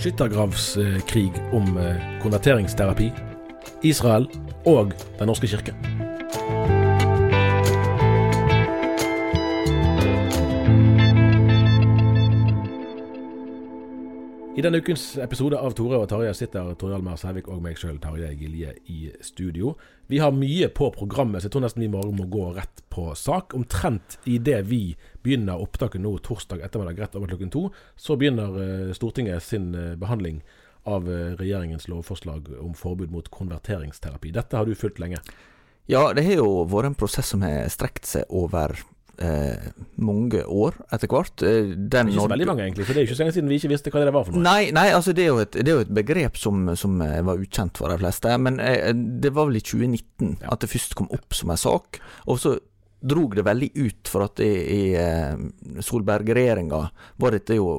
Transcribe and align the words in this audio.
Skyttergravskrig 0.00 1.32
om 1.52 1.76
eh, 1.78 1.96
konverteringsterapi, 2.22 3.10
Israel 3.84 4.28
og 4.64 4.94
Den 5.18 5.28
norske 5.28 5.50
kirke. 5.50 5.76
I 14.60 14.62
denne 14.62 14.76
ukens 14.84 15.14
episode 15.16 15.56
av 15.56 15.72
Tore 15.72 15.96
og 16.02 16.08
Tarjei 16.10 16.34
sitter 16.36 16.74
Tore 16.76 16.98
Almar 16.98 17.16
Sævik 17.16 17.46
og 17.48 17.62
meg 17.64 17.78
sjøl, 17.80 17.94
Tarjei 17.96 18.34
Gilje, 18.36 18.74
i 18.92 19.06
studio. 19.24 19.70
Vi 20.12 20.18
har 20.20 20.34
mye 20.36 20.66
på 20.76 20.90
programmet, 20.92 21.40
så 21.40 21.48
jeg 21.48 21.54
tror 21.54 21.64
nesten 21.64 21.80
vi 21.80 21.88
bare 21.88 22.12
må 22.12 22.26
gå 22.28 22.42
rett 22.58 22.82
på 22.92 23.06
sak. 23.16 23.54
Omtrent 23.56 24.18
idet 24.28 24.58
vi 24.68 24.82
begynner 25.24 25.64
opptaket 25.64 26.04
nå 26.04 26.12
torsdag 26.26 26.60
ettermiddag 26.66 27.00
rett 27.00 27.16
over 27.16 27.32
klokken 27.32 27.54
to, 27.54 27.62
så 27.96 28.18
begynner 28.20 28.60
eh, 28.60 28.92
Stortinget 28.98 29.46
sin 29.46 29.70
eh, 29.72 29.94
behandling 29.96 30.42
av 30.84 31.08
eh, 31.08 31.32
regjeringens 31.40 31.88
lovforslag 31.88 32.52
om 32.60 32.76
forbud 32.76 33.16
mot 33.16 33.32
konverteringsterapi. 33.32 34.34
Dette 34.36 34.60
har 34.60 34.68
du 34.68 34.76
fulgt 34.76 35.00
lenge? 35.00 35.24
Ja, 35.88 36.10
det 36.12 36.26
har 36.28 36.42
jo 36.42 36.66
vært 36.68 36.92
en 36.92 37.00
prosess 37.00 37.32
som 37.32 37.48
har 37.48 37.64
strekt 37.72 38.12
seg 38.12 38.28
over 38.28 38.76
eh, 39.20 39.70
mange 40.00 40.42
år 40.46 40.76
etter 40.92 41.10
hvert. 41.12 41.42
Eh, 41.46 41.74
Den 41.76 42.10
Ikke 42.10 42.22
så 42.24 42.30
veldig 42.32 42.48
mange, 42.50 42.64
egentlig, 42.66 42.86
for 42.88 42.96
det 42.96 43.02
er 43.02 43.06
jo 43.06 43.10
ikke 43.10 43.18
så 43.18 43.24
lenge 43.24 43.36
siden 43.36 43.52
vi 43.52 43.58
ikke 43.60 43.72
visste 43.74 43.92
hva 43.94 44.04
det 44.04 44.14
var 44.16 44.26
for 44.26 44.36
noe. 44.36 44.44
Nei, 44.46 44.70
nei 44.76 44.88
altså 44.96 45.14
det 45.16 45.26
er 45.26 45.30
jo 45.32 45.42
et, 45.44 45.52
det 45.60 45.68
er 45.68 45.78
jo 45.78 45.84
et 45.86 45.94
begrep 46.00 46.40
som, 46.40 46.64
som 46.80 46.98
eh, 47.04 47.20
var 47.26 47.44
ukjent 47.44 47.78
for 47.80 47.92
de 47.92 48.00
fleste. 48.00 48.34
Men 48.48 48.58
eh, 48.64 48.90
det 48.94 49.34
var 49.36 49.50
vel 49.50 49.60
i 49.60 49.64
2019 49.64 50.34
Ja. 50.40 50.52
at 50.54 50.64
det 50.64 50.72
først 50.72 50.96
kom 50.98 51.08
opp 51.14 51.34
som 51.36 51.52
en 51.52 51.60
sak. 51.60 52.00
Og 52.26 52.40
så 52.42 52.56
drog 53.00 53.36
det 53.36 53.46
veldig 53.46 53.70
ut, 53.80 54.08
for 54.12 54.26
at 54.26 54.40
i, 54.44 54.50
i 54.50 54.82
eh, 54.98 55.38
Solberg-regjeringa 55.80 56.82
var 57.22 57.36
dette 57.36 57.56
jo 57.56 57.70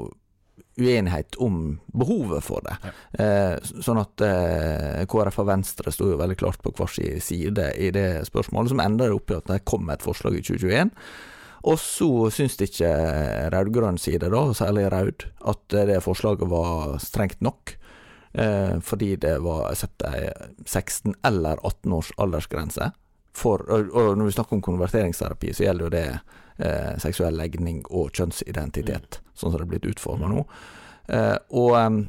uenighet 0.81 1.35
om 1.43 1.79
behovet 1.93 2.43
for 2.45 2.63
det. 2.65 2.77
Eh, 3.21 3.57
sånn 3.83 3.99
at 4.01 4.23
eh, 4.25 5.01
KrF 5.09 5.41
og 5.43 5.49
Venstre 5.49 5.91
sto 5.93 6.07
jo 6.09 6.19
veldig 6.21 6.37
klart 6.39 6.61
på 6.63 6.71
hver 6.77 6.89
sin 6.95 7.19
side 7.21 7.67
i 7.77 7.91
det 7.93 8.23
spørsmålet, 8.29 8.71
som 8.73 8.81
enda 8.83 9.09
opp 9.13 9.33
i 9.33 9.37
at 9.37 9.51
det 9.51 9.59
kom 9.67 9.91
et 9.93 10.05
forslag 10.05 10.39
i 10.39 10.43
2021. 10.47 10.93
Og 11.67 11.77
så 11.79 12.09
syns 12.33 12.57
ikke 12.61 12.89
rød-grønn 13.53 13.99
side, 14.01 14.31
da, 14.33 14.41
særlig 14.57 14.87
rød, 14.91 15.27
at 15.51 15.77
det 15.89 16.01
forslaget 16.03 16.49
var 16.49 16.97
strengt 17.03 17.41
nok. 17.41 17.75
Eh, 18.33 18.79
fordi 18.79 19.15
det 19.19 19.35
var 19.43 19.73
satt 19.75 20.05
ei 20.07 20.29
16 20.65 21.17
eller 21.27 21.59
18 21.61 21.93
års 21.93 22.11
aldersgrense. 22.17 22.91
For, 23.35 23.63
og, 23.69 23.91
og 23.95 24.17
når 24.17 24.29
vi 24.29 24.35
snakker 24.35 24.57
om 24.57 24.63
konverteringsterapi, 24.63 25.53
så 25.53 25.67
gjelder 25.67 25.85
jo 25.85 25.91
det 25.93 26.07
eh, 26.63 26.95
seksuell 27.03 27.37
legning 27.37 27.83
og 27.89 28.11
kjønnsidentitet, 28.15 29.21
sånn 29.33 29.53
som 29.53 29.59
det 29.59 29.67
er 29.67 29.71
blitt 29.75 29.89
utforma 29.93 30.31
nå. 30.31 30.45
Eh, 31.11 31.37
og 31.59 32.07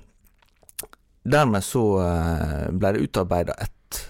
dermed 1.22 1.66
så 1.66 1.84
eh, 2.02 2.66
ble 2.72 2.94
det 2.94 3.06
utarbeida 3.08 3.58
et 3.62 4.02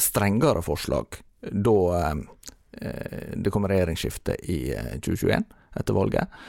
strengere 0.00 0.64
forslag 0.64 1.20
da 1.42 1.78
det 3.36 3.50
kom 3.50 3.68
regjeringsskifte 3.68 4.36
i 4.42 4.58
eh, 4.74 4.94
2021, 5.00 5.44
etter 5.80 5.94
valget. 5.94 6.42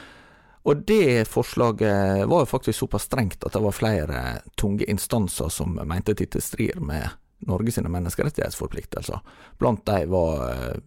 Og 0.63 0.85
det 0.88 1.25
forslaget 1.28 2.23
var 2.29 2.45
jo 2.45 2.47
faktisk 2.47 2.79
såpass 2.79 3.09
strengt 3.09 3.44
at 3.44 3.51
det 3.53 3.63
var 3.63 3.75
flere 3.75 4.22
tunge 4.56 4.88
instanser 4.88 5.51
som 5.51 5.75
mente 5.75 6.16
dette 6.16 6.39
strir 6.41 6.79
med 6.79 7.09
Norge 7.47 7.72
sine 7.72 7.89
menneskerettighetsforpliktelser. 7.89 9.19
Blant 9.59 9.85
de 9.85 10.06
var 10.06 10.44
eh, 10.51 10.78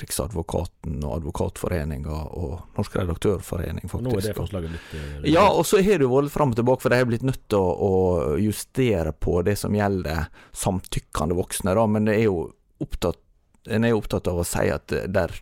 Riksadvokaten 0.00 1.04
og 1.04 1.18
Advokatforeninga 1.18 2.20
og 2.40 2.78
Norsk 2.78 2.96
Redaktørforening, 2.96 3.88
faktisk. 3.90 4.08
nå 4.08 4.16
er 4.16 4.28
det 4.28 4.36
forslaget 4.38 4.72
blitt 4.72 4.96
eh, 4.96 5.28
ja, 5.34 5.46
og 5.50 5.66
så 5.68 5.82
har 5.84 6.00
det 6.00 6.10
vært 6.10 6.32
fram 6.32 6.54
og 6.54 6.60
tilbake, 6.60 6.84
for 6.84 6.94
de 6.94 7.00
har 7.02 7.10
blitt 7.10 7.26
nødt 7.26 7.44
til 7.52 7.60
å 7.60 7.92
justere 8.40 9.12
på 9.12 9.40
det 9.46 9.58
som 9.60 9.76
gjelder 9.76 10.30
samtykkende 10.56 11.36
voksne, 11.36 11.76
da, 11.76 11.86
men 11.90 12.08
det 12.08 12.18
er 12.20 12.28
jo 12.30 12.48
opptatt, 12.82 13.20
en 13.68 13.84
er 13.84 13.96
opptatt 13.96 14.28
av 14.30 14.40
å 14.40 14.46
si 14.46 14.68
at 14.72 14.94
der 15.12 15.34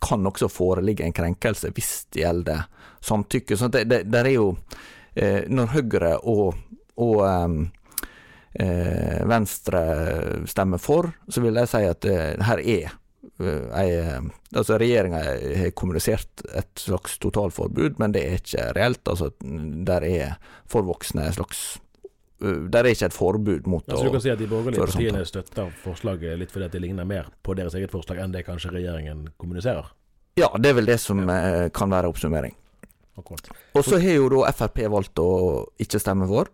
kan 0.00 0.26
også 0.26 0.48
foreligge 0.48 1.04
en 1.04 1.16
krenkelse 1.16 1.72
hvis 1.76 2.06
det 2.14 2.24
gjelder 2.24 2.64
samtykke. 3.04 3.56
Så 3.56 3.68
det, 3.68 3.84
det 3.90 4.02
der 4.12 4.28
er 4.28 4.36
jo 4.36 4.46
eh, 5.14 5.44
Når 5.48 5.74
Høyre 5.74 6.14
og, 6.28 6.56
og 7.00 7.20
eh, 8.54 9.20
Venstre 9.28 9.82
stemmer 10.48 10.80
for, 10.82 11.12
så 11.28 11.44
vil 11.44 11.60
jeg 11.60 11.70
si 11.70 11.84
at 11.88 12.08
eh, 12.08 12.48
her 12.48 12.64
er 12.64 12.88
eh, 12.88 14.30
Altså 14.50 14.80
Regjeringa 14.80 15.20
har 15.60 15.76
kommunisert 15.78 16.42
et 16.58 16.80
slags 16.80 17.20
totalforbud, 17.22 18.00
men 18.00 18.16
det 18.16 18.24
er 18.26 18.40
ikke 18.40 18.72
reelt. 18.76 19.04
Altså 19.06 19.30
Der 19.86 20.04
er 20.08 20.34
for 20.68 20.88
voksne 20.88 21.28
et 21.28 21.38
slags 21.38 21.78
Der 22.40 22.86
er 22.86 22.90
ikke 22.94 23.10
et 23.10 23.14
forbud 23.14 23.66
mot 23.68 23.84
Altså, 23.84 24.06
du 24.06 24.14
kan 24.14 24.22
si 24.24 24.30
at 24.32 24.40
De 24.40 24.46
borgerlige 24.48 24.80
partiene 24.80 25.24
støtter 25.28 25.72
forslaget 25.82 26.38
litt 26.40 26.54
fordi 26.54 26.70
at 26.70 26.76
det 26.76 26.80
ligner 26.80 27.08
mer 27.08 27.28
på 27.44 27.52
deres 27.58 27.76
eget 27.76 27.92
forslag 27.92 28.22
enn 28.24 28.32
det 28.32 28.46
kanskje 28.46 28.72
regjeringen 28.72 29.26
kommuniserer. 29.36 29.90
Ja, 30.40 30.48
det 30.56 30.70
er 30.70 30.78
vel 30.78 30.88
det 30.88 30.96
som 31.02 31.20
ja. 31.28 31.68
kan 31.74 31.92
være 31.92 32.08
oppsummering. 32.08 32.54
Akkurat. 33.20 33.50
Og 33.76 33.84
så 33.84 33.98
har 34.00 34.16
jo 34.16 34.30
da 34.32 34.52
Frp 34.56 34.80
valgt 34.92 35.20
å 35.20 35.30
ikke 35.82 36.00
stemme 36.00 36.28
for, 36.30 36.48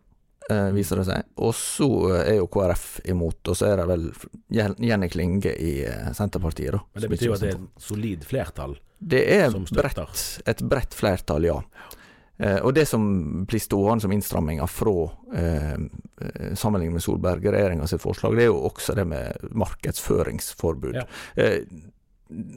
eh, 0.50 0.70
viser 0.74 1.00
det 1.00 1.06
seg. 1.08 1.28
Og 1.44 1.54
så 1.58 1.88
eh, 2.10 2.22
er 2.32 2.38
jo 2.40 2.48
KrF 2.52 2.86
imot, 3.12 3.40
og 3.52 3.58
så 3.58 3.70
er 3.70 3.82
det 3.82 3.86
vel 3.92 4.08
Jenny 4.88 5.10
Klinge 5.12 5.52
i 5.52 5.76
eh, 5.86 6.10
Senterpartiet, 6.16 6.74
da. 6.74 6.82
Men 6.94 7.06
det 7.06 7.12
betyr 7.12 7.30
jo 7.30 7.36
at 7.36 7.44
det 7.44 7.52
er 7.52 7.60
et 7.60 7.86
solid 7.88 8.26
flertall. 8.26 8.76
Det 8.96 9.22
er 9.36 9.52
bredt, 9.52 10.24
et 10.48 10.64
bredt 10.64 10.96
flertall, 10.96 11.46
ja. 11.46 11.60
Eh, 12.38 12.58
og 12.60 12.74
det 12.76 12.84
som 12.88 13.04
blir 13.48 13.62
stående 13.62 14.04
som 14.04 14.12
innstramminger 14.12 14.68
fra 14.68 14.94
eh, 15.34 15.72
eh, 15.76 16.50
sammenlignet 16.58 16.98
med 16.98 17.04
Solberg-regjeringa 17.06 17.86
sitt 17.88 18.02
forslag, 18.02 18.36
det 18.36 18.44
er 18.46 18.50
jo 18.50 18.58
også 18.68 18.94
det 18.98 19.06
med 19.08 19.48
markedsføringsforbud. 19.56 20.94
Ja. 21.00 21.06
Eh, 21.40 21.62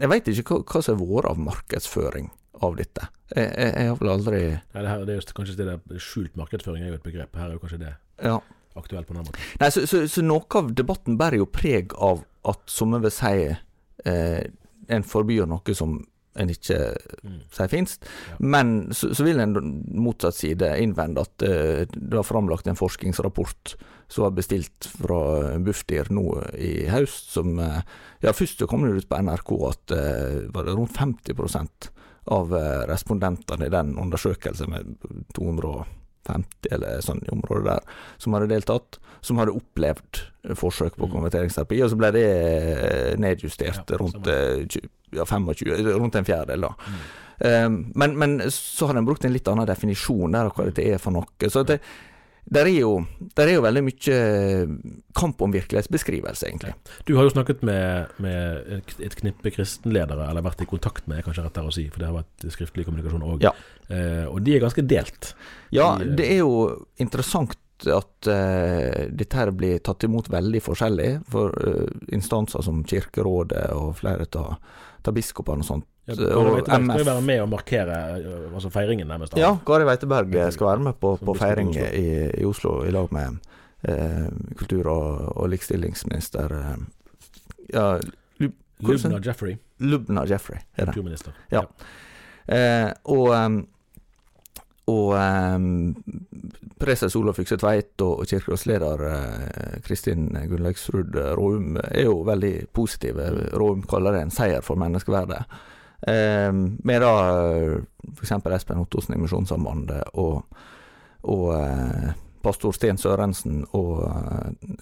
jeg 0.02 0.10
veit 0.10 0.28
ikke 0.32 0.58
hva, 0.60 0.64
hva 0.66 0.82
som 0.84 0.98
har 1.00 1.10
vært 1.14 1.30
av 1.30 1.42
markedsføring 1.46 2.30
av 2.66 2.76
dette. 2.80 3.08
Jeg, 3.36 3.46
jeg, 3.54 3.74
jeg 3.78 3.90
har 3.92 4.00
vel 4.02 4.12
aldri 4.12 4.40
Nei, 4.50 4.82
det, 4.82 4.88
her, 4.90 5.04
det 5.06 5.14
er 5.14 5.20
jo 5.22 5.36
kanskje 5.38 5.58
det 5.60 5.68
der 5.70 6.02
skjult 6.04 6.40
markedsføring 6.40 6.84
er 6.84 6.92
jo 6.94 6.98
et 6.98 7.06
begrep. 7.06 7.36
Her 7.38 7.52
er 7.52 7.56
jo 7.56 7.62
kanskje 7.64 7.82
det 7.86 7.94
Ja. 8.26 8.40
aktuelt 8.76 9.08
på 9.08 9.14
den 9.16 9.24
måten. 9.28 9.44
Nei, 9.62 9.70
så, 9.72 9.86
så, 9.88 10.02
så 10.10 10.24
noe 10.26 10.44
av 10.60 10.74
debatten 10.76 11.18
bærer 11.20 11.40
jo 11.44 11.48
preg 11.48 11.94
av 11.96 12.26
at 12.50 12.64
som 12.72 12.96
jeg 12.98 13.06
vil 13.06 13.14
si 13.14 13.36
eh, 14.10 14.42
en 14.90 15.06
forbyr 15.06 15.46
noe 15.48 15.76
som 15.78 16.00
en 16.38 16.52
ikke 16.54 16.78
Mm. 17.24 17.40
sier 17.52 17.68
finst. 17.68 18.06
Ja. 18.30 18.36
Men 18.40 18.94
så, 18.96 19.12
så 19.16 19.26
vil 19.26 19.40
en 19.40 19.56
motsatt 19.92 20.38
side 20.38 20.70
innvende 20.80 21.26
at 21.26 21.44
uh, 21.44 21.84
det 21.90 22.16
var 22.16 22.28
framlagt 22.28 22.68
en 22.68 22.80
forskningsrapport 22.80 23.76
som 24.10 24.24
var 24.24 24.36
bestilt 24.38 24.88
fra 24.88 25.58
Bufdir 25.60 26.10
nå 26.14 26.26
i 26.58 26.88
høst, 26.90 27.34
som 27.36 27.60
uh, 27.60 27.82
Ja, 28.24 28.34
først 28.36 28.60
så 28.60 28.68
kom 28.68 28.84
det 28.84 28.96
ut 28.98 29.10
på 29.10 29.20
NRK 29.20 29.52
at 29.70 29.96
uh, 29.96 30.48
var 30.56 30.68
det 30.68 30.76
rundt 30.76 30.98
50% 30.98 31.92
av 32.30 32.52
respondentene 32.86 33.66
i 33.66 33.74
den 33.74 33.96
undersøkelsen 33.98 34.70
med 34.70 34.92
250 36.28 36.74
eller 36.76 37.02
sånn 37.06 37.22
i 37.26 37.32
området 37.34 37.66
der, 37.66 37.96
som 38.18 38.34
hadde 38.36 38.50
deltatt, 38.52 39.00
som 39.22 39.38
hadde 39.42 39.56
opplevd 39.56 40.22
forsøk 40.56 40.96
på 40.96 41.08
Mm. 41.08 41.14
konverteringsterapi, 41.16 41.82
og 41.84 41.90
så 41.92 41.98
ble 42.00 42.12
det 42.16 42.26
eh, 42.28 43.16
nedjustert 43.20 43.90
Ja, 43.90 43.98
rundt 43.98 44.28
eh, 44.28 44.66
ja, 45.12 45.26
25, 45.26 45.98
rundt 46.00 46.16
en 46.16 46.26
fjerdedel, 46.26 46.62
da. 46.62 46.74
Mm. 46.88 47.02
Um, 47.40 47.76
men, 47.96 48.18
men 48.20 48.52
så 48.52 48.88
har 48.90 48.98
en 49.00 49.06
brukt 49.08 49.24
en 49.24 49.32
litt 49.32 49.48
annen 49.48 49.66
definisjon 49.66 50.32
der 50.36 50.50
av 50.50 50.56
hva 50.58 50.66
dette 50.68 50.84
er 50.84 50.98
for 51.00 51.16
noe. 51.16 51.48
Så 51.48 51.64
det, 51.64 51.80
der 52.50 52.66
er, 52.66 52.80
jo, 52.82 52.92
der 53.38 53.48
er 53.48 53.54
jo 53.60 53.62
veldig 53.62 53.84
mye 53.86 54.20
kamp 55.18 55.42
om 55.46 55.52
virkelighetsbeskrivelse, 55.54 56.48
egentlig. 56.50 56.74
Du 57.06 57.16
har 57.18 57.28
jo 57.28 57.34
snakket 57.36 57.62
med, 57.68 58.08
med 58.20 58.72
et- 59.00 59.16
knippe 59.20 59.52
kristenledere, 59.54 60.30
eller 60.30 60.42
vært 60.46 60.62
i 60.64 60.70
kontakt 60.70 61.08
med, 61.08 61.24
kanskje 61.26 61.46
rettere 61.46 61.70
å 61.70 61.74
si, 61.76 61.88
for 61.94 62.00
det 62.02 62.08
har 62.10 62.18
vært 62.24 62.48
skriftlig 62.56 62.86
kommunikasjon 62.88 63.26
òg. 63.28 63.44
Ja. 63.46 63.52
Eh, 63.90 64.26
og 64.30 64.42
de 64.46 64.56
er 64.56 64.64
ganske 64.64 64.86
delt. 64.86 65.34
Ja, 65.76 65.92
eh, 66.00 66.06
det 66.18 66.26
er 66.32 66.42
jo 66.44 66.86
interessant 66.98 67.54
at 67.88 68.28
uh, 68.28 69.06
dette 69.10 69.38
her 69.40 69.52
blir 69.56 69.80
tatt 69.86 70.04
imot 70.08 70.30
veldig 70.32 70.62
forskjellig. 70.66 71.10
For 71.32 71.56
uh, 71.56 71.86
instanser 72.16 72.66
som 72.66 72.84
Kirkerådet 72.84 73.70
og 73.78 73.96
flere 74.02 74.28
av 74.36 75.14
biskopene 75.16 75.64
og 75.64 75.70
sånt. 75.70 75.88
Ja, 76.10 76.16
Kari 76.18 76.56
Veiteberg 76.56 76.90
skal 76.90 77.04
jo 77.04 77.08
være 77.12 77.26
med 77.26 77.42
og 77.44 77.50
markere 77.52 77.98
eh, 78.18 78.46
altså 78.50 78.72
feiringen, 78.74 79.08
nærmest. 79.08 79.36
Ja, 79.38 79.52
Kari 79.66 79.86
Veiteberg 79.86 80.34
skal 80.56 80.72
være 80.72 80.86
med 80.88 80.98
på, 81.02 81.14
på 81.22 81.36
feiring 81.38 81.70
i, 81.78 82.08
i 82.34 82.46
Oslo 82.50 82.80
i 82.86 82.94
lag 82.94 83.14
med 83.14 83.38
eh, 83.86 84.26
kultur- 84.58 84.90
og, 84.90 85.38
og 85.38 85.52
likestillingsminister 85.54 86.56
ja, 87.74 88.00
Lub 88.42 88.54
Lubna 88.80 89.20
Jeffrey, 89.26 89.58
Lubna 89.80 90.26
Jeffrey, 90.26 90.60
er 90.76 90.86
det. 90.86 90.94
kulturminister. 90.94 91.36
Ja. 91.52 91.66
Eh, 92.48 92.90
og 93.04 93.30
um, 93.30 93.60
og 94.90 95.14
um, 95.14 95.96
preses 96.80 97.16
Olav 97.20 97.38
Fykse 97.38 97.58
Tveit 97.60 98.02
og, 98.06 98.24
kirkerådsleder 98.30 99.04
eh, 99.10 99.74
Kristin 99.86 100.30
Gunnlaugsrud 100.32 101.18
Råum 101.38 101.76
er 101.84 102.08
jo 102.08 102.22
veldig 102.28 102.54
positive. 102.74 103.28
Råum 103.60 103.84
kaller 103.90 104.16
det 104.16 104.24
en 104.26 104.34
seier 104.34 104.64
for 104.66 104.80
menneskeverdet. 104.80 105.44
Eh, 106.08 106.54
med 106.56 107.04
da 107.04 107.14
f.eks. 108.16 108.34
Espen 108.56 108.82
Ottosen 108.82 109.18
i 109.18 109.22
Misjonssambandet 109.22 110.16
og, 110.16 110.64
og 111.28 111.46
eh, 111.58 112.10
pastor 112.44 112.72
Sten 112.76 112.98
Sørensen 112.98 113.64
og 113.78 114.04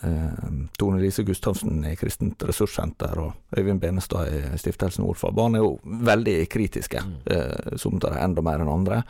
eh, 0.03 0.49
Tone 0.77 0.99
Lise 1.01 1.23
Gustavsen 1.27 1.83
i 1.89 1.95
Kristent 1.99 2.43
Ressurssenter 2.47 3.17
og 3.21 3.57
Øyvind 3.57 3.81
Benestad 3.81 4.29
i 4.33 4.57
Stiftelsen 4.61 5.05
Ordfab. 5.07 5.39
Han 5.39 5.55
er 5.55 5.63
jo 5.65 5.79
veldig 5.83 6.37
kritiske, 6.53 7.01
Mm. 7.07 7.15
eh, 7.31 7.77
som 7.77 7.99
tar 7.99 8.17
enda 8.23 8.41
mer 8.41 8.59
enn 8.63 8.69
andre. 8.73 9.03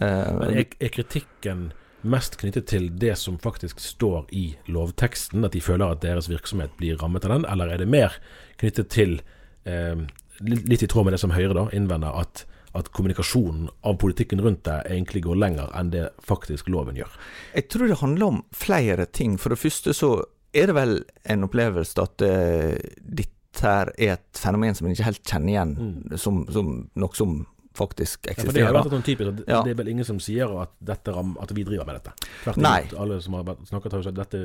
Eh, 0.00 0.32
Men 0.38 0.58
er, 0.58 0.64
er 0.80 0.88
kritikken 0.92 1.72
mest 2.02 2.38
knyttet 2.40 2.66
til 2.66 2.88
det 2.96 3.16
som 3.18 3.36
faktisk 3.38 3.80
står 3.80 4.26
i 4.32 4.56
lovteksten, 4.68 5.44
at 5.44 5.52
de 5.52 5.60
føler 5.60 5.90
at 5.92 6.00
deres 6.00 6.28
virksomhet 6.30 6.70
blir 6.78 6.96
rammet 6.96 7.24
av 7.24 7.30
den, 7.34 7.44
eller 7.44 7.68
er 7.74 7.78
det 7.78 7.88
mer 7.88 8.14
knyttet 8.60 8.88
til, 8.88 9.20
eh, 9.64 9.96
litt 10.40 10.82
i 10.82 10.86
tråd 10.88 11.04
med 11.04 11.12
det 11.12 11.20
som 11.20 11.30
Høyre 11.36 11.52
da 11.54 11.66
innvender, 11.76 12.14
at, 12.20 12.46
at 12.74 12.88
kommunikasjonen 12.94 13.68
av 13.84 13.96
politikken 13.98 14.40
rundt 14.44 14.62
det 14.64 14.76
egentlig 14.92 15.22
går 15.24 15.36
lenger 15.40 15.70
enn 15.74 15.90
det 15.90 16.08
faktisk 16.22 16.68
loven 16.70 16.96
gjør? 16.96 17.10
Jeg 17.54 17.68
tror 17.68 17.88
det 17.90 17.98
handler 18.00 18.26
om 18.26 18.42
flere 18.54 19.06
ting. 19.06 19.36
For 19.38 19.50
det 19.50 19.58
første 19.58 19.94
så 19.96 20.12
er 20.54 20.66
det 20.70 20.74
vel 20.74 21.04
en 21.30 21.44
opplevelse 21.46 21.98
at 22.02 22.22
uh, 22.22 22.76
dette 23.02 23.62
her 23.62 23.90
er 23.98 24.12
et 24.14 24.38
fenomen 24.38 24.74
som 24.78 24.86
en 24.86 24.92
ikke 24.94 25.08
helt 25.08 25.24
kjenner 25.26 25.50
igjen 25.54 25.72
Mm. 25.80 26.16
som, 26.18 26.44
som 26.54 26.68
noe 26.94 27.14
som 27.18 27.46
faktisk 27.74 28.26
Ja, 28.26 28.32
det 28.34 28.38
eksisterer. 28.38 28.72
vært 28.74 28.90
sånn 28.94 29.02
typisk 29.06 29.28
at 29.30 29.48
Ja. 29.48 29.62
Det 29.62 29.70
er 29.70 29.78
vel 29.82 29.88
ingen 29.88 30.04
som 30.04 30.18
sier 30.22 30.50
at, 30.62 30.70
dette 30.82 31.12
ram, 31.14 31.36
at 31.42 31.50
vi 31.54 31.62
driver 31.64 31.86
med 31.86 31.98
dette. 32.00 32.12
Tvert 32.44 32.56
imot. 32.58 32.94
Alle 33.00 33.20
som 33.22 33.34
har 33.34 33.44
snakket, 33.66 33.92
har 33.92 34.00
jo 34.00 34.08
sagt 34.08 34.16
dette 34.18 34.40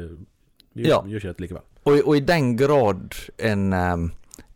vi, 0.76 0.84
Ja. 0.90 1.02
gjør 1.02 1.18
ikke 1.22 1.34
dette 1.34 1.42
likevel. 1.46 1.64
Og, 1.86 2.02
og 2.08 2.16
i 2.18 2.20
den 2.26 2.56
grad 2.58 3.16
en, 3.40 3.74
eh, 3.74 4.08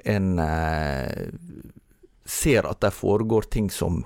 en 0.06 0.40
eh, 0.40 1.30
ser 2.30 2.68
at 2.70 2.82
det 2.82 2.92
foregår 2.94 3.42
ting 3.42 3.70
som 3.74 4.04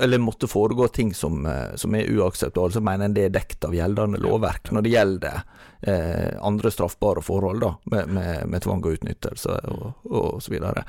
Eller 0.00 0.18
måtte 0.18 0.48
foregå 0.48 0.88
ting 0.88 1.14
som, 1.14 1.46
eh, 1.46 1.74
som 1.74 1.94
er 1.94 2.10
uakseptable, 2.10 2.72
så 2.72 2.80
mener 2.80 3.04
en 3.04 3.14
det 3.14 3.24
er 3.24 3.34
dekt 3.34 3.64
av 3.64 3.74
gjeldende 3.74 4.20
lovverk 4.20 4.70
når 4.72 4.84
det 4.84 4.92
gjelder 4.92 5.40
eh, 5.80 6.36
andre 6.44 6.70
straffbare 6.70 7.22
forhold, 7.24 7.60
da, 7.60 7.74
med, 7.84 8.12
med, 8.12 8.46
med 8.46 8.62
tvang 8.62 8.84
og 8.84 8.98
utnyttelse 8.98 9.56
og, 9.72 9.86
og 10.04 10.42
så 10.42 10.52
videre. 10.52 10.84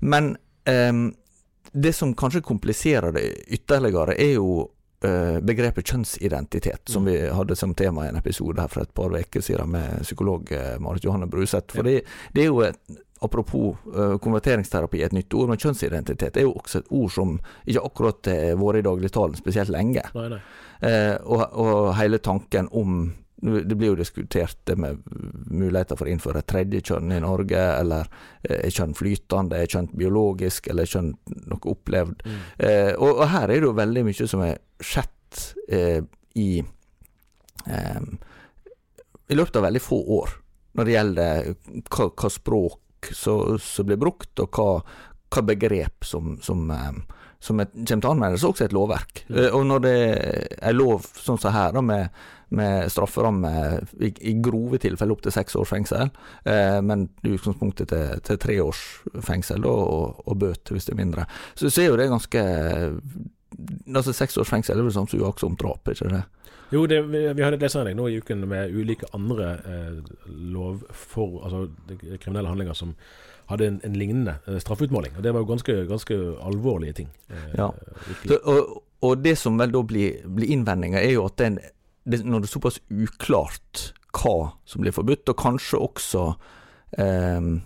Men 0.00 0.34
eh, 0.64 0.92
det 1.72 1.92
som 1.92 2.14
kanskje 2.14 2.42
kompliserer 2.42 3.12
det 3.14 3.26
ytterligere, 3.46 4.16
er 4.18 4.32
jo 4.34 4.64
eh, 5.04 5.38
begrepet 5.42 5.86
kjønnsidentitet, 5.92 6.88
som 6.90 7.06
vi 7.06 7.16
hadde 7.30 7.56
som 7.56 7.74
tema 7.74 8.06
i 8.06 8.10
en 8.10 8.18
episode 8.18 8.60
her 8.60 8.72
for 8.72 8.82
et 8.82 8.94
par 8.94 9.14
uker 9.14 9.44
siden 9.44 9.70
med 9.76 10.02
psykolog 10.02 10.50
eh, 10.52 10.74
Marit 10.82 11.06
Johanne 11.06 11.30
Bruseth. 11.30 11.76
For 11.76 11.86
det, 11.86 12.02
det 12.34 12.44
er 12.44 12.50
jo 12.50 12.64
et 12.66 12.82
Apropos 13.20 13.76
eh, 13.92 14.16
konverteringsterapi, 14.22 15.02
et 15.04 15.12
nytt 15.12 15.34
ord, 15.36 15.50
men 15.50 15.60
kjønnsidentitet 15.60 16.38
er 16.40 16.46
jo 16.46 16.54
også 16.56 16.80
et 16.80 16.92
ord 16.96 17.10
som 17.12 17.34
ikke 17.66 17.82
akkurat 17.84 18.30
har 18.32 18.60
vært 18.60 18.80
i 18.80 18.86
dagligtalen 18.86 19.36
spesielt 19.36 19.72
lenge. 19.72 20.06
Nei, 20.16 20.28
nei. 20.32 20.38
Eh, 20.80 21.16
og, 21.28 21.42
og 21.60 21.90
hele 21.98 22.18
tanken 22.24 22.70
om 22.72 23.02
Det 23.40 23.72
blir 23.72 23.94
jo 23.94 23.96
diskutert 23.96 24.68
med 24.76 24.98
muligheter 25.48 25.96
for 25.96 26.04
å 26.04 26.10
innføre 26.12 26.42
et 26.42 26.48
tredje 26.50 26.82
kjønn 26.90 27.12
i 27.16 27.20
Norge, 27.24 27.56
eller 27.56 28.04
eh, 28.44 28.66
er 28.66 28.74
kjønn 28.74 28.92
flytende, 28.92 29.56
er 29.56 29.70
kjønn 29.72 29.88
biologisk, 29.96 30.68
eller 30.68 30.84
er 30.84 30.92
kjønn 30.92 31.14
noe 31.48 31.72
opplevd. 31.72 32.20
Mm. 32.26 32.42
Eh, 32.68 32.90
og, 32.98 33.14
og 33.14 33.24
her 33.32 33.46
er 33.48 33.54
det 33.62 33.64
jo 33.64 33.72
veldig 33.78 34.02
mye 34.10 34.28
som 34.28 34.44
er 34.44 34.60
skjedd 34.84 35.40
eh, 35.72 36.04
i 36.36 36.50
eh, 36.60 38.02
I 39.30 39.40
løpet 39.40 39.56
av 39.56 39.66
veldig 39.70 39.84
få 39.88 40.02
år, 40.20 40.36
når 40.76 40.84
det 40.84 40.94
gjelder 40.98 41.50
hva, 41.88 42.10
hva 42.12 42.30
språk 42.36 42.79
som 43.14 43.86
blir 43.86 44.00
brukt, 44.00 44.32
og 44.42 44.56
hva, 44.56 44.82
hva 45.30 45.46
begrep 45.46 46.04
som, 46.06 46.36
som, 46.42 46.66
eh, 46.70 47.22
som 47.40 47.62
er, 47.62 47.70
kommer 47.72 48.04
til 48.04 48.10
anvendelse, 48.12 48.50
også 48.50 48.66
et 48.66 48.76
lovverk. 48.76 49.24
Mm. 49.28 49.38
Eh, 49.38 49.56
og 49.56 49.64
når 49.70 49.86
det 49.86 49.96
er 50.58 50.76
lov, 50.76 51.08
sånn 51.18 51.40
som 51.40 51.54
her, 51.54 51.72
da, 51.76 51.82
med, 51.84 52.22
med 52.56 52.90
strafferamme 52.90 53.52
i, 54.02 54.12
i 54.30 54.36
grove 54.42 54.80
tilfeller 54.82 55.14
opp 55.14 55.24
til 55.26 55.34
seks 55.34 55.56
års 55.58 55.72
fengsel, 55.72 56.10
eh, 56.44 56.78
men 56.84 57.08
i 57.22 57.34
utgangspunktet 57.36 57.92
til, 57.92 58.24
til 58.26 58.40
tre 58.42 58.58
års 58.64 58.84
fengsel 59.26 59.62
da, 59.66 59.74
og, 59.74 60.24
og 60.26 60.40
bøter 60.40 60.76
hvis 60.76 60.88
det 60.88 60.96
er 60.96 61.02
mindre, 61.02 61.28
så, 61.54 61.70
så 61.70 61.84
er 61.84 61.92
jo 61.92 62.00
det 62.00 62.10
ganske 62.10 62.48
Altså 63.90 64.12
Seks 64.14 64.36
års 64.38 64.46
fengsel 64.46 64.78
er 64.78 64.84
vel 64.86 64.92
sånn 64.94 65.08
som 65.10 65.20
uaktsomt 65.24 65.58
drap, 65.58 65.88
ikke 65.90 66.06
det? 66.12 66.20
Jo, 66.70 66.84
det, 66.86 67.00
vi, 67.10 67.24
vi 67.34 67.42
hadde 67.42 67.56
et 67.58 67.64
leserinnlegg 67.64 67.96
nå 67.98 68.06
i 68.12 68.18
uken 68.22 68.44
med 68.50 68.74
ulike 68.76 69.08
andre 69.16 69.48
eh, 69.66 70.14
lov 70.54 70.84
for, 70.94 71.40
altså, 71.44 71.64
kriminelle 72.22 72.48
handlinger 72.52 72.78
som 72.78 72.92
hadde 73.50 73.66
en, 73.66 73.80
en 73.86 73.96
lignende 73.98 74.36
eh, 74.46 74.60
straffeutmåling. 74.62 75.16
Og 75.18 75.24
Det 75.26 75.32
var 75.34 75.42
jo 75.42 75.48
ganske, 75.50 75.76
ganske 75.90 76.18
alvorlige 76.46 77.00
ting. 77.00 77.10
Eh, 77.28 77.48
Ja. 77.58 77.72
Så, 78.22 78.38
og, 78.44 78.76
og 79.02 79.24
det 79.24 79.34
som 79.40 79.58
vel 79.58 79.72
da 79.74 79.82
blir, 79.82 80.20
blir 80.28 80.52
innvendinga, 80.54 81.00
er 81.02 81.16
jo 81.16 81.26
at 81.26 81.38
den, 81.42 81.58
det, 82.04 82.22
når 82.24 82.44
det 82.44 82.50
er 82.50 82.54
såpass 82.54 82.78
uklart 82.90 83.90
hva 84.14 84.36
som 84.68 84.82
blir 84.84 84.94
forbudt, 84.94 85.28
og 85.30 85.38
kanskje 85.38 85.78
også 85.78 86.24
ehm, 86.98 87.60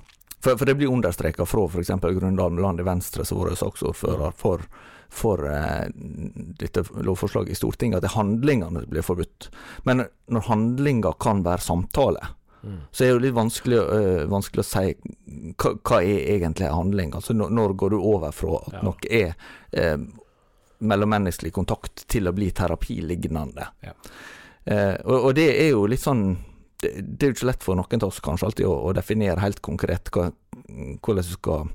for, 0.44 0.58
for 0.60 0.68
det 0.68 0.74
blir 0.76 0.92
understreka 0.92 1.46
fra 1.48 1.64
f.eks. 1.68 1.92
Grunddal 2.04 2.58
Land 2.60 2.80
i 2.82 2.84
Venstre, 2.86 3.24
som 3.24 3.40
har 3.40 3.50
vært 3.52 3.62
saksordfører 3.62 4.34
for, 4.36 4.64
for 5.10 5.44
eh, 5.50 5.88
dette 6.60 6.84
lovforslaget 7.04 7.50
i 7.50 7.58
Stortinget, 7.58 7.96
at 7.98 8.02
det 8.06 8.10
er 8.12 8.18
handlingene 8.18 8.80
som 8.84 8.90
blir 8.90 9.02
forbudt. 9.06 9.50
Men 9.84 10.04
når 10.32 10.48
handlinger 10.48 11.18
kan 11.20 11.44
være 11.44 11.60
samtale, 11.60 12.32
Mm. 12.64 12.78
så 12.96 13.04
er 13.04 13.08
det 13.08 13.12
jo 13.12 13.18
litt 13.26 13.34
vanskelig, 13.36 13.76
øh, 13.92 14.22
vanskelig 14.32 14.62
å 14.62 14.64
si 14.64 14.94
hva, 15.60 15.74
hva 15.84 15.98
er 16.00 16.30
egentlig 16.38 16.64
en 16.64 16.72
handling. 16.78 17.10
Altså 17.14 17.34
når, 17.36 17.50
når 17.52 17.74
går 17.76 17.90
du 17.92 17.96
over 18.00 18.32
fra 18.32 18.54
at 18.66 18.72
Ja. 18.72 18.80
noe 18.86 19.10
er 19.10 19.34
eh, 19.76 19.98
mellommenneskelig 20.80 21.52
kontakt 21.52 22.06
til 22.08 22.24
å 22.28 22.32
bli 22.32 22.48
terapilignende. 22.56 23.66
Ja. 23.84 23.92
Eh, 24.64 24.96
og, 25.04 25.26
og 25.28 25.34
det 25.36 25.48
er 25.60 25.70
jo 25.74 25.84
litt 25.92 26.00
sånn 26.00 26.24
det, 26.80 26.94
det 27.04 27.26
er 27.26 27.32
jo 27.32 27.36
ikke 27.36 27.50
lett 27.50 27.62
for 27.68 27.76
noen 27.76 28.00
av 28.02 28.08
oss 28.08 28.20
kanskje 28.24 28.48
alltid 28.48 28.66
å, 28.70 28.74
å 28.88 28.94
definere 28.96 29.44
helt 29.44 29.60
konkret 29.64 30.08
hva, 30.14 30.30
hvordan 31.04 31.20
du 31.24 31.34
skal 31.36 31.68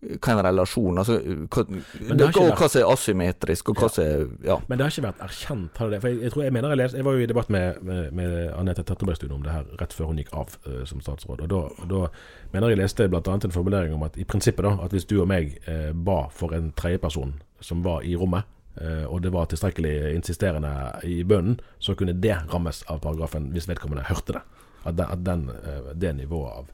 hva 0.00 0.32
er 0.32 0.38
en 0.38 0.46
relasjon 0.46 0.96
altså, 1.02 1.18
hva, 1.52 1.64
det 1.68 2.24
og 2.24 2.32
vært- 2.32 2.56
hva 2.56 2.68
som 2.72 2.80
er 2.80 2.92
asymmetrisk, 2.92 3.68
og 3.68 3.76
hva 3.82 3.88
som 3.92 4.04
er 4.04 4.26
Ja. 4.46 4.56
Men 4.68 4.78
det 4.78 4.86
har 4.86 4.90
ikke 4.94 5.08
vært 5.08 5.24
erkjent, 5.26 5.76
har 5.76 5.90
det 5.90 5.92
det? 5.92 6.00
For 6.00 6.08
jeg, 6.08 6.20
jeg 6.22 6.32
tror 6.32 6.42
jeg 6.42 6.52
mener 6.52 6.68
jeg 6.72 6.78
leste 6.78 6.96
Jeg 6.96 7.04
var 7.04 7.12
jo 7.12 7.18
i 7.18 7.26
debatt 7.26 7.50
med, 7.50 7.82
med, 7.82 8.12
med 8.16 8.52
Anette 8.56 8.82
Tettebergstuen 8.82 9.32
om 9.32 9.42
det 9.42 9.52
her 9.52 9.64
rett 9.80 9.92
før 9.92 10.06
hun 10.06 10.16
gikk 10.22 10.32
av 10.32 10.56
uh, 10.66 10.84
som 10.88 11.00
statsråd. 11.04 11.42
Og 11.44 11.50
da, 11.52 11.60
da 11.90 12.06
mener 12.54 12.72
jeg 12.72 12.80
leste 12.80 13.08
bl.a. 13.12 13.20
en 13.34 13.50
formulering 13.52 13.92
om 13.94 14.02
at 14.08 14.16
i 14.16 14.24
prinsippet 14.24 14.64
da, 14.64 14.72
at 14.84 14.90
hvis 14.96 15.04
du 15.10 15.20
og 15.20 15.28
meg 15.28 15.58
eh, 15.68 15.90
ba 15.92 16.22
for 16.32 16.54
en 16.56 16.72
tredjeperson 16.72 17.34
som 17.60 17.82
var 17.84 18.00
i 18.02 18.14
rommet, 18.16 18.48
eh, 18.80 19.04
og 19.04 19.20
det 19.22 19.32
var 19.34 19.46
tilstrekkelig 19.52 20.14
insisterende 20.16 20.72
i 21.04 21.22
bønnen, 21.28 21.60
så 21.78 21.94
kunne 21.94 22.16
det 22.16 22.38
rammes 22.52 22.82
av 22.88 23.02
paragrafen 23.04 23.50
hvis 23.52 23.68
vedkommende 23.68 24.08
hørte 24.08 24.38
det. 24.38 24.42
At, 24.84 24.96
den, 24.96 25.06
at 25.12 25.24
den, 25.24 25.44
eh, 25.60 25.92
det 25.94 26.14
nivået 26.16 26.56
av 26.62 26.72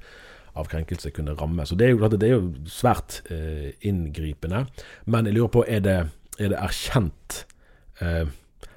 av 0.56 0.70
krenkelse 0.72 1.12
kunne 1.14 1.36
ramme. 1.36 1.66
Så 1.66 1.76
Det 1.78 1.86
er 1.86 1.94
jo, 1.94 2.08
det 2.08 2.28
er 2.28 2.34
jo 2.34 2.52
svært 2.70 3.20
eh, 3.30 3.72
inngripende. 3.86 4.66
Men 5.06 5.26
jeg 5.26 5.36
lurer 5.36 5.52
på, 5.52 5.64
er 5.68 5.80
det, 5.84 5.96
er 6.38 6.52
det 6.52 6.60
erkjent 6.60 7.44
eh, 8.00 8.26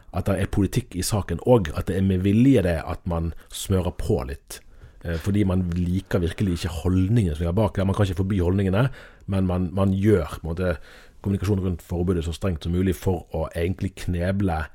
at 0.09 0.25
det 0.25 0.39
er 0.41 0.51
politikk 0.51 0.95
i 0.97 1.05
saken 1.05 1.41
òg? 1.45 1.71
At 1.77 1.87
det 1.87 1.99
er 1.99 2.07
med 2.07 2.25
vilje 2.25 2.63
det 2.65 2.79
at 2.81 3.05
man 3.09 3.33
smører 3.53 3.95
på 3.97 4.23
litt? 4.29 4.61
Eh, 5.03 5.19
fordi 5.21 5.45
man 5.47 5.69
liker 5.75 6.23
virkelig 6.23 6.59
ikke 6.59 6.81
holdningene 6.83 7.35
som 7.35 7.45
ligger 7.45 7.59
bak. 7.61 7.77
Man 7.77 7.95
kan 7.95 8.07
ikke 8.07 8.23
forby 8.23 8.41
holdningene, 8.43 8.89
men 9.27 9.47
man, 9.47 9.69
man 9.73 9.93
gjør 9.95 10.39
måte, 10.43 10.75
kommunikasjonen 11.21 11.63
rundt 11.63 11.85
forbudet 11.85 12.25
så 12.25 12.33
strengt 12.35 12.63
som 12.63 12.75
mulig 12.75 12.95
for 12.95 13.25
å 13.35 13.47
egentlig 13.55 13.95
kneble 14.05 14.65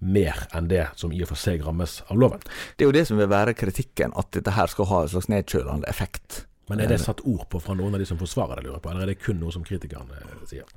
mer 0.00 0.46
enn 0.56 0.68
det 0.70 0.86
som 0.96 1.12
i 1.12 1.20
og 1.22 1.28
for 1.32 1.40
seg 1.40 1.64
rammes 1.64 1.98
av 2.08 2.20
loven. 2.20 2.40
Det 2.76 2.84
er 2.84 2.88
jo 2.88 2.96
det 2.96 3.06
som 3.08 3.20
vil 3.20 3.28
være 3.30 3.56
kritikken, 3.56 4.14
at 4.16 4.32
dette 4.36 4.56
her 4.56 4.70
skal 4.72 4.88
ha 4.88 5.02
en 5.04 5.12
slags 5.12 5.28
nedkjølende 5.32 5.88
effekt. 5.92 6.44
Men 6.70 6.80
er 6.80 6.86
det 6.92 7.00
satt 7.02 7.20
ord 7.26 7.48
på 7.50 7.58
fra 7.58 7.74
noen 7.74 7.96
av 7.96 8.02
de 8.02 8.06
som 8.06 8.18
forsvarer 8.18 8.60
det, 8.60 8.68
lurer 8.68 8.82
på, 8.82 8.92
eller 8.92 9.02
er 9.02 9.10
det 9.10 9.18
kun 9.18 9.40
noe 9.42 9.50
som 9.50 9.64
kritikerne 9.66 10.20
eh, 10.22 10.42
sier? 10.46 10.68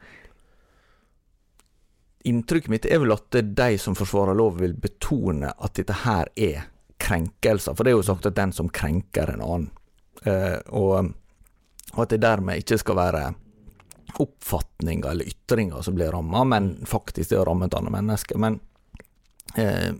Inntrykket 2.25 2.71
mitt 2.71 2.87
er 2.89 3.03
vel 3.03 3.13
at 3.13 3.27
det 3.35 3.43
er 3.43 3.51
de 3.59 3.77
som 3.83 3.93
forsvarer 3.93 4.33
lov, 4.39 4.57
vil 4.57 4.73
betone 4.73 5.51
at 5.53 5.75
dette 5.77 5.99
her 6.01 6.31
er 6.33 6.63
krenkelser. 7.03 7.75
For 7.75 7.85
det 7.85 7.93
er 7.93 7.99
jo 7.99 8.07
sagt 8.07 8.25
at 8.25 8.39
den 8.39 8.55
som 8.57 8.71
krenker 8.73 9.35
en 9.35 9.43
annen. 9.45 9.69
Eh, 10.25 10.57
og, 10.73 11.13
at 11.93 12.09
det 12.09 12.23
dermed 12.23 12.63
ikke 12.63 12.79
skal 12.81 12.97
være 12.97 13.23
oppfatninger 14.23 15.11
eller 15.11 15.29
ytringer 15.29 15.85
som 15.85 15.93
blir 15.99 16.09
ramma, 16.15 16.41
men 16.47 16.73
faktisk 16.89 17.29
det 17.35 17.41
å 17.41 17.45
ramme 17.51 17.69
et 17.69 17.77
annet 17.77 17.93
menneske. 17.93 18.39
Men 18.41 18.57
eh, 19.53 19.93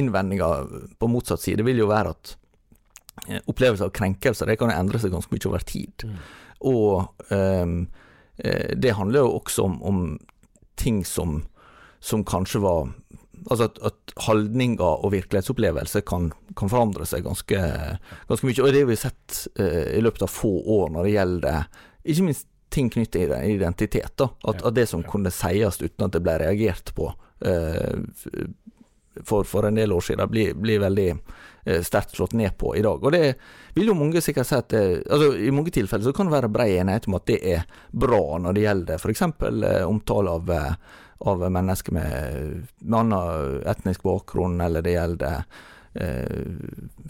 innvendinga 0.00 0.50
på 0.96 1.12
motsatt 1.12 1.44
side 1.44 1.66
vil 1.66 1.84
jo 1.84 1.92
være 1.92 2.16
at 2.16 2.36
eh, 3.28 3.40
opplevelser 3.46 3.88
av 3.88 3.94
krenkelser 3.96 4.50
det 4.50 4.58
kan 4.60 4.72
endre 4.74 5.00
seg 5.02 5.14
ganske 5.14 5.32
mye 5.32 5.48
over 5.50 5.66
tid. 5.66 6.06
Mm. 6.06 6.16
Og 6.72 7.32
eh, 7.34 7.76
det 8.76 8.96
handler 8.98 9.24
jo 9.24 9.36
også 9.38 9.64
om, 9.64 9.76
om 9.82 10.00
ting 10.76 11.04
som, 11.08 11.42
som 12.00 12.24
kanskje 12.24 12.64
var 12.64 12.88
Altså 13.46 13.68
at, 13.68 13.76
at 13.84 14.12
holdninger 14.26 15.04
og 15.04 15.12
virkelighetsopplevelser 15.12 16.02
kan, 16.08 16.30
kan 16.58 16.70
forandre 16.72 17.04
seg 17.06 17.22
ganske, 17.22 17.58
ganske 18.26 18.48
mye. 18.48 18.62
Og 18.64 18.72
det 18.74 18.80
har 18.80 18.88
vi 18.88 18.96
sett 18.98 19.36
uh, 19.60 19.92
i 19.92 20.00
løpet 20.02 20.24
av 20.24 20.32
få 20.32 20.50
år 20.64 20.88
når 20.90 21.06
det 21.06 21.12
gjelder 21.12 21.68
ikke 22.10 22.24
minst 22.26 22.48
ting 22.72 22.90
knyttet 22.90 23.28
til 23.28 23.52
identitet. 23.52 24.16
Da. 24.18 24.30
At, 24.50 24.64
at 24.66 24.74
det 24.74 24.88
som 24.90 25.04
kunne 25.06 25.30
sies 25.30 25.78
uten 25.78 26.08
at 26.08 26.16
det 26.16 26.22
ble 26.24 26.34
reagert 26.42 26.90
på 26.96 27.12
eh, 27.46 28.02
for, 29.24 29.44
for 29.44 29.66
en 29.68 29.78
del 29.78 29.92
år 29.92 30.00
siden, 30.00 30.28
blir, 30.30 30.54
blir 30.54 30.82
veldig 30.82 31.08
eh, 31.12 31.82
sterkt 31.82 32.16
slått 32.16 32.36
ned 32.36 32.56
på 32.58 32.74
i 32.76 32.82
dag. 32.82 33.04
Og 33.04 33.12
det 33.12 33.34
vil 33.74 33.90
jo 33.92 33.96
mange 33.98 34.22
sikkert 34.24 34.48
si 34.48 34.58
at 34.58 34.68
det, 34.74 34.84
altså, 35.10 35.32
I 35.36 35.54
mange 35.54 35.74
tilfeller 35.74 36.08
så 36.08 36.14
kan 36.16 36.28
det 36.30 36.36
være 36.36 36.52
brei 36.52 36.70
enighet 36.76 37.08
om 37.08 37.18
at 37.18 37.26
det 37.30 37.40
er 37.54 37.66
bra 37.92 38.22
når 38.42 38.56
det 38.56 38.66
gjelder 38.66 39.00
f.eks. 39.00 39.24
Eh, 39.26 39.82
omtale 39.86 40.36
av, 40.38 40.52
eh, 40.52 41.00
av 41.32 41.48
mennesker 41.50 41.96
med, 41.96 42.68
med 42.84 43.00
annen 43.00 43.64
etnisk 43.72 44.06
bakgrunn, 44.06 44.60
eller 44.60 44.84
det 44.84 44.96
gjelder 44.96 45.42
eh, 45.94 46.40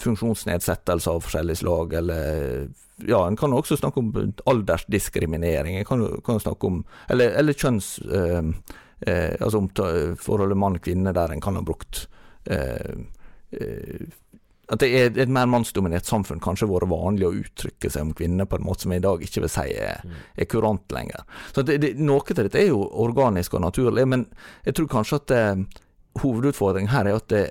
funksjonsnedsettelser 0.03 1.15
av 1.15 1.23
forskjellig 1.27 1.61
slag, 1.63 1.95
eller 2.01 2.69
ja, 3.05 3.27
en 3.27 3.37
kan 3.37 3.53
også 3.53 3.77
snakke 3.77 4.01
om 4.01 4.33
aldersdiskriminering. 4.49 5.77
En 5.77 5.85
kan, 5.85 6.07
kan 6.25 6.41
snakke 6.41 6.67
om 6.67 6.85
Eller, 7.09 7.31
eller 7.31 7.53
kjønns... 7.53 7.99
Eh, 7.99 8.43
eh, 9.01 9.35
altså 9.41 9.63
om 9.63 9.71
forholdet 10.21 10.59
mann-kvinne, 10.59 11.15
der 11.17 11.33
en 11.33 11.43
kan 11.45 11.59
ha 11.59 11.65
brukt 11.67 12.07
eh, 12.51 12.95
eh, 13.51 14.07
At 14.73 14.83
det 14.83 14.91
er 14.99 15.19
et 15.23 15.31
mer 15.31 15.47
mannsdominert 15.47 16.09
samfunn 16.09 16.43
kanskje 16.43 16.67
vært 16.71 16.91
vanlig 16.91 17.29
å 17.29 17.35
uttrykke 17.39 17.91
seg 17.91 18.09
om 18.09 18.15
kvinner 18.19 18.49
på 18.51 18.59
en 18.59 18.67
måte 18.67 18.83
som 18.83 18.95
jeg 18.95 19.03
i 19.03 19.07
dag 19.07 19.23
ikke 19.23 19.45
vil 19.45 19.53
si 19.53 19.67
er, 19.79 20.03
er 20.35 20.49
kurant 20.51 20.91
lenger. 20.91 21.23
Så 21.55 21.63
det, 21.63 21.79
det, 21.85 21.93
Noe 22.03 22.25
av 22.25 22.41
dette 22.41 22.59
er 22.59 22.73
jo 22.73 22.81
organisk 23.05 23.55
og 23.55 23.63
naturlig, 23.63 24.07
men 24.11 24.27
jeg 24.67 24.79
tror 24.79 24.91
kanskje 24.97 25.21
at 25.21 25.37
eh, 25.37 25.63
hovedutfordringen 26.23 26.91
her 26.91 27.07
er 27.07 27.21
at 27.21 27.31
det, 27.31 27.45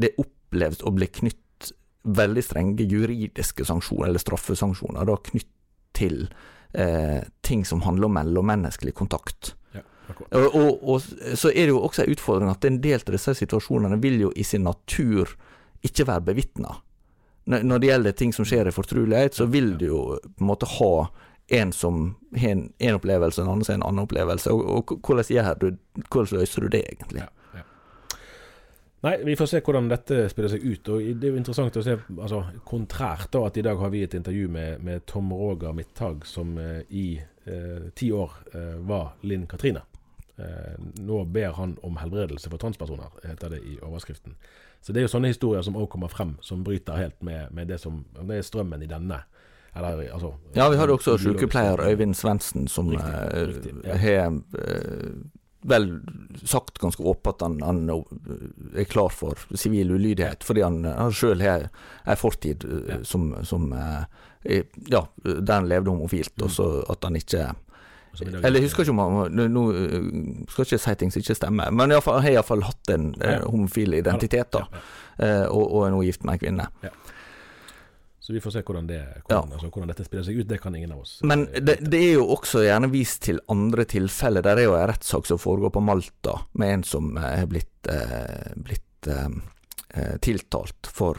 det 0.00 0.16
oppleves 0.18 0.82
å 0.82 0.94
bli 0.96 1.06
knytt 1.20 1.38
veldig 2.02 2.42
strenge 2.42 2.86
juridiske 2.88 3.64
sanksjoner, 3.68 4.08
eller 4.08 4.22
straffesanksjoner, 4.22 5.06
da 5.06 5.18
knytt 5.30 5.50
til 5.96 6.22
eh, 6.72 7.20
ting 7.44 7.64
som 7.66 7.82
handler 7.84 8.08
om 8.08 8.16
mellommenneskelig 8.18 8.94
kontakt. 8.96 9.54
Og, 10.18 10.54
og, 10.54 10.84
og 10.94 11.00
så 11.38 11.50
er 11.50 11.66
det 11.66 11.72
jo 11.74 11.80
også 11.86 12.04
en 12.04 12.14
utfordring 12.14 12.52
at 12.52 12.64
en 12.68 12.78
del 12.82 13.00
av 13.00 13.16
disse 13.16 13.34
situasjonene 13.40 14.00
vil 14.02 14.20
jo 14.26 14.32
i 14.36 14.46
sin 14.46 14.66
natur 14.66 15.34
ikke 15.86 16.06
være 16.08 16.26
bevitna. 16.30 16.76
Når 17.50 17.82
det 17.82 17.88
gjelder 17.88 18.14
ting 18.14 18.32
som 18.36 18.46
skjer 18.46 18.68
i 18.68 18.74
fortrolighet, 18.74 19.34
så 19.34 19.48
vil 19.50 19.72
du 19.80 19.86
jo 19.88 20.00
på 20.22 20.44
en 20.44 20.50
måte 20.50 20.68
ha 20.78 20.94
en 21.50 21.72
som 21.74 22.14
har 22.36 22.52
en, 22.54 22.72
en 22.78 22.94
opplevelse, 22.94 23.42
en 23.42 23.48
annen 23.48 23.64
som 23.64 23.74
har 23.74 23.80
en 23.80 23.88
annen 23.88 24.04
opplevelse. 24.04 24.52
Og, 24.52 24.94
hvordan 25.02 25.32
gjør 25.34 25.54
du 25.58 25.68
Hvordan 26.10 26.38
løser 26.38 26.62
du 26.62 26.68
det, 26.68 26.84
egentlig? 26.92 27.24
Nei, 29.00 29.14
vi 29.24 29.36
får 29.36 29.48
se 29.48 29.60
hvordan 29.64 29.88
dette 29.88 30.26
spiller 30.28 30.52
seg 30.52 30.64
ut. 30.64 30.88
og 30.92 31.04
Det 31.16 31.26
er 31.28 31.32
jo 31.32 31.40
interessant 31.40 31.76
å 31.80 31.84
se, 31.84 31.96
altså 32.20 32.42
kontrært 32.68 33.30
da, 33.32 33.46
at 33.48 33.56
i 33.56 33.64
dag 33.64 33.80
har 33.80 33.92
vi 33.94 34.02
et 34.04 34.14
intervju 34.14 34.50
med, 34.52 34.82
med 34.84 35.06
Tom 35.08 35.32
Roger 35.32 35.72
Midthag, 35.72 36.26
som 36.28 36.52
eh, 36.60 36.82
i 36.92 37.06
eh, 37.16 37.88
ti 37.96 38.10
år 38.12 38.34
eh, 38.52 38.76
var 38.84 39.14
Linn 39.24 39.46
Katrine. 39.48 39.86
Eh, 40.40 40.74
nå 41.04 41.24
ber 41.28 41.52
han 41.58 41.76
om 41.84 41.96
helbredelse 42.00 42.48
for 42.52 42.58
transpersoner, 42.62 43.10
heter 43.26 43.50
det 43.52 43.58
i 43.66 43.74
overskriften. 43.84 44.36
Så 44.80 44.92
det 44.94 45.02
er 45.02 45.04
jo 45.08 45.12
sånne 45.12 45.28
historier 45.34 45.62
som 45.66 45.76
òg 45.76 45.88
kommer 45.92 46.08
frem, 46.08 46.36
som 46.40 46.62
bryter 46.64 46.96
helt 46.96 47.18
med, 47.26 47.50
med 47.52 47.68
det 47.68 47.76
som 47.82 47.98
det 48.22 48.38
er 48.38 48.46
strømmen 48.46 48.82
i 48.82 48.88
denne. 48.88 49.18
Eller, 49.76 50.00
altså, 50.14 50.32
Ja, 50.56 50.68
vi 50.72 50.76
har 50.80 50.88
også 50.90 51.18
sykepleier 51.20 51.82
Øyvind 51.84 52.16
Svendsen, 52.16 52.64
som 52.68 52.88
eh, 52.96 53.52
ja. 53.84 53.98
har 54.00 54.32
eh, 54.58 55.12
vel 55.62 55.90
sagt 56.48 56.78
ganske 56.80 57.04
åpent 57.04 57.36
at 57.36 57.42
han, 57.44 57.60
han 57.62 57.82
er 58.80 58.88
klar 58.88 59.12
for 59.12 59.36
sivil 59.54 59.92
ulydighet, 59.92 60.42
fordi 60.42 60.64
han, 60.64 60.80
han 60.88 61.12
sjøl 61.12 61.42
har 61.44 61.68
ei 62.08 62.16
fortid 62.16 62.64
Ja. 62.88 63.02
som, 63.04 63.34
som 63.44 63.68
Ja, 64.88 65.02
der 65.20 65.52
han 65.52 65.68
levde 65.68 65.90
homofilt, 65.92 66.32
Mm. 66.38 66.44
og 66.46 66.50
så 66.50 66.66
at 66.88 67.04
han 67.04 67.16
ikke 67.20 67.50
Eller 68.20 68.58
jeg 68.60 68.66
husker 68.68 68.82
ikke 68.82 68.94
om 68.96 69.00
han 69.04 69.36
Nå 69.54 69.62
eh, 69.70 70.08
skal 70.50 70.66
ikke 70.66 70.78
si 70.82 70.94
ting 70.98 71.12
som 71.14 71.22
ikke 71.22 71.36
stemmer, 71.38 71.70
men 71.70 71.94
fall, 72.02 72.20
har 72.24 72.36
iallfall 72.40 72.64
hatt 72.66 72.90
en 72.94 73.12
eh, 73.22 73.40
homofil 73.46 73.94
identitet, 74.00 74.50
da, 74.52 74.64
Ja, 74.66 74.80
ja. 75.20 75.26
eh, 75.26 75.46
og, 75.46 75.64
og 75.70 75.86
er 75.86 75.94
nå 75.94 76.02
gift 76.08 76.24
med 76.26 76.34
ei 76.38 76.42
kvinne. 76.46 76.66
Så 78.20 78.34
vi 78.34 78.40
får 78.44 78.52
se 78.52 78.60
hvordan, 78.62 78.86
det, 78.86 78.98
Ja. 79.30 79.40
altså, 79.42 79.70
hvordan 79.72 79.88
dette 79.90 80.04
spiller 80.04 80.22
seg 80.26 80.36
ut. 80.42 80.46
Det 80.50 80.60
kan 80.62 80.74
ingen 80.76 80.92
av 80.92 81.00
oss 81.02 81.16
Men 81.26 81.46
eh, 81.48 81.62
det, 81.64 81.78
det 81.90 81.98
er 82.10 82.12
jo 82.18 82.26
også 82.34 82.60
gjerne 82.66 82.90
vist 82.92 83.22
til 83.26 83.40
andre 83.50 83.86
tilfeller. 83.90 84.44
Der 84.44 84.60
er 84.60 84.68
jo 84.68 84.74
en 84.76 84.86
rettssak 84.90 85.26
som 85.26 85.40
foregår 85.40 85.72
på 85.74 85.82
Malta, 85.82 86.36
med 86.52 86.74
en 86.76 86.84
som 86.86 87.16
er 87.18 87.46
blitt, 87.50 87.72
eh, 87.90 88.52
blitt 88.60 89.08
eh, 89.10 89.26
eh, 89.94 90.14
tiltalt 90.22 90.86
for 90.94 91.18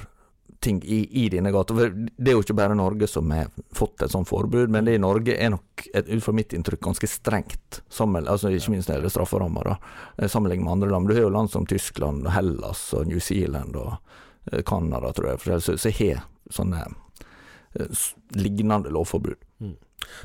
ting 0.62 0.84
i, 0.84 1.25
i 1.25 1.30
denne 1.30 1.51
gata. 1.51 1.75
For 1.75 1.89
Det 1.89 2.32
er 2.32 2.38
jo 2.38 2.44
ikke 2.46 2.56
bare 2.58 2.77
Norge 2.77 3.08
som 3.10 3.32
har 3.34 3.50
fått 3.75 4.03
et 4.06 4.13
sånt 4.13 4.30
forbud, 4.30 4.70
men 4.70 4.86
det 4.86 4.96
i 4.98 5.01
Norge 5.01 5.34
er 5.34 5.53
nok, 5.56 5.88
ut 5.98 6.24
fra 6.24 6.36
mitt 6.38 6.53
inntrykk, 6.53 6.84
ganske 6.86 7.10
strengt. 7.10 7.82
Sammen, 7.89 8.30
altså 8.30 8.53
Ikke 8.53 8.75
minst 8.75 8.89
når 8.89 8.94
det 8.94 9.00
gjelder 9.00 9.15
strafferammer, 9.15 9.72
eh, 9.74 10.27
sammenlignet 10.30 10.68
med 10.68 10.75
andre 10.77 10.91
land. 10.94 11.10
Du 11.10 11.15
har 11.18 11.25
jo 11.25 11.34
land 11.34 11.51
som 11.51 11.65
Tyskland, 11.65 12.27
og 12.27 12.36
Hellas 12.36 12.91
og 12.98 13.10
New 13.10 13.20
Zealand 13.20 13.77
og 13.82 13.96
eh, 14.51 14.62
Canada, 14.62 15.13
tror 15.18 15.34
jeg, 15.34 15.62
så, 15.65 15.96
har 15.98 16.25
sånne 16.53 16.84
eh, 16.86 18.03
lignende 18.38 18.94
lovforbud. 18.94 19.39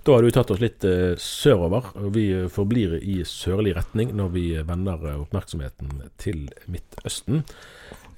Da 0.05 0.14
har 0.14 0.25
du 0.25 0.33
tatt 0.33 0.50
oss 0.52 0.61
litt 0.61 0.85
eh, 0.85 1.14
sørover, 1.21 1.93
vi 2.12 2.28
forblir 2.52 2.99
i 3.00 3.23
sørlig 3.28 3.76
retning 3.76 4.12
når 4.16 4.33
vi 4.37 4.49
vender 4.69 5.09
oppmerksomheten 5.16 6.11
til 6.21 6.50
Midtøsten. 6.69 7.45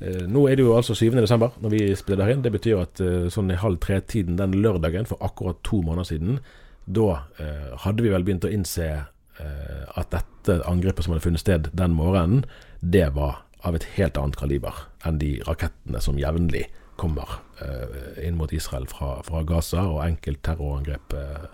Eh, 0.01 0.25
nå 0.31 0.45
er 0.49 0.59
det 0.59 0.67
jo 0.67 0.77
altså 0.77 0.95
7. 0.95 1.11
desember 1.19 1.57
når 1.63 1.75
vi 1.75 1.83
spiller 1.99 2.33
inn. 2.33 2.45
Det 2.45 2.55
betyr 2.55 2.83
at 2.85 3.03
eh, 3.05 3.29
sånn 3.33 3.53
i 3.53 3.59
halv 3.59 3.81
tre-tiden 3.85 4.39
den 4.39 4.57
lørdagen 4.63 5.09
for 5.11 5.23
akkurat 5.25 5.61
to 5.67 5.83
måneder 5.83 6.13
siden, 6.13 6.41
da 6.89 7.25
eh, 7.43 7.75
hadde 7.85 8.05
vi 8.05 8.13
vel 8.13 8.25
begynt 8.25 8.47
å 8.49 8.53
innse 8.53 8.87
eh, 8.89 9.85
at 9.99 10.15
dette 10.15 10.63
angrepet 10.69 11.05
som 11.05 11.15
hadde 11.15 11.27
funnet 11.27 11.45
sted 11.45 11.71
den 11.77 11.97
morgenen, 11.99 12.47
det 12.81 13.11
var 13.17 13.43
av 13.67 13.75
et 13.75 13.87
helt 13.97 14.17
annet 14.17 14.39
kaliber 14.39 14.85
enn 15.07 15.19
de 15.21 15.37
rakettene 15.47 16.01
som 16.03 16.19
jevnlig 16.21 16.69
kommer 16.99 17.39
eh, 17.63 18.27
inn 18.27 18.39
mot 18.39 18.53
Israel 18.55 18.89
fra, 18.91 19.19
fra 19.27 19.43
Gaza, 19.47 19.85
og 19.87 20.03
enkeltterrorangrep 20.07 21.15
eh, 21.15 21.47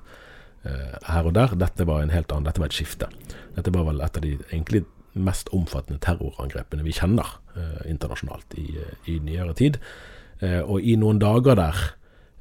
eh, 0.71 0.97
her 1.11 1.29
og 1.29 1.37
der. 1.37 1.57
Dette 1.61 1.87
var 1.89 2.03
en 2.03 2.15
helt 2.15 2.33
annen, 2.33 2.49
dette 2.49 2.63
var 2.63 2.73
et 2.73 2.77
skifte. 2.77 3.11
Dette 3.57 3.73
var 3.75 3.89
vel 3.91 4.01
et 4.05 4.21
av 4.21 4.25
de 4.25 4.37
egentlig 4.49 4.85
mest 5.15 5.51
omfattende 5.55 6.01
terrorangrepene 6.03 6.85
vi 6.87 6.95
kjenner 6.95 7.37
eh, 7.57 7.91
internasjonalt 7.91 8.57
i, 8.61 8.69
i, 9.11 9.19
nyere 9.23 9.55
tid. 9.59 9.79
Eh, 10.41 10.61
og 10.61 10.83
i 10.83 10.97
noen 11.01 11.23
dager 11.23 11.59
der 11.61 11.85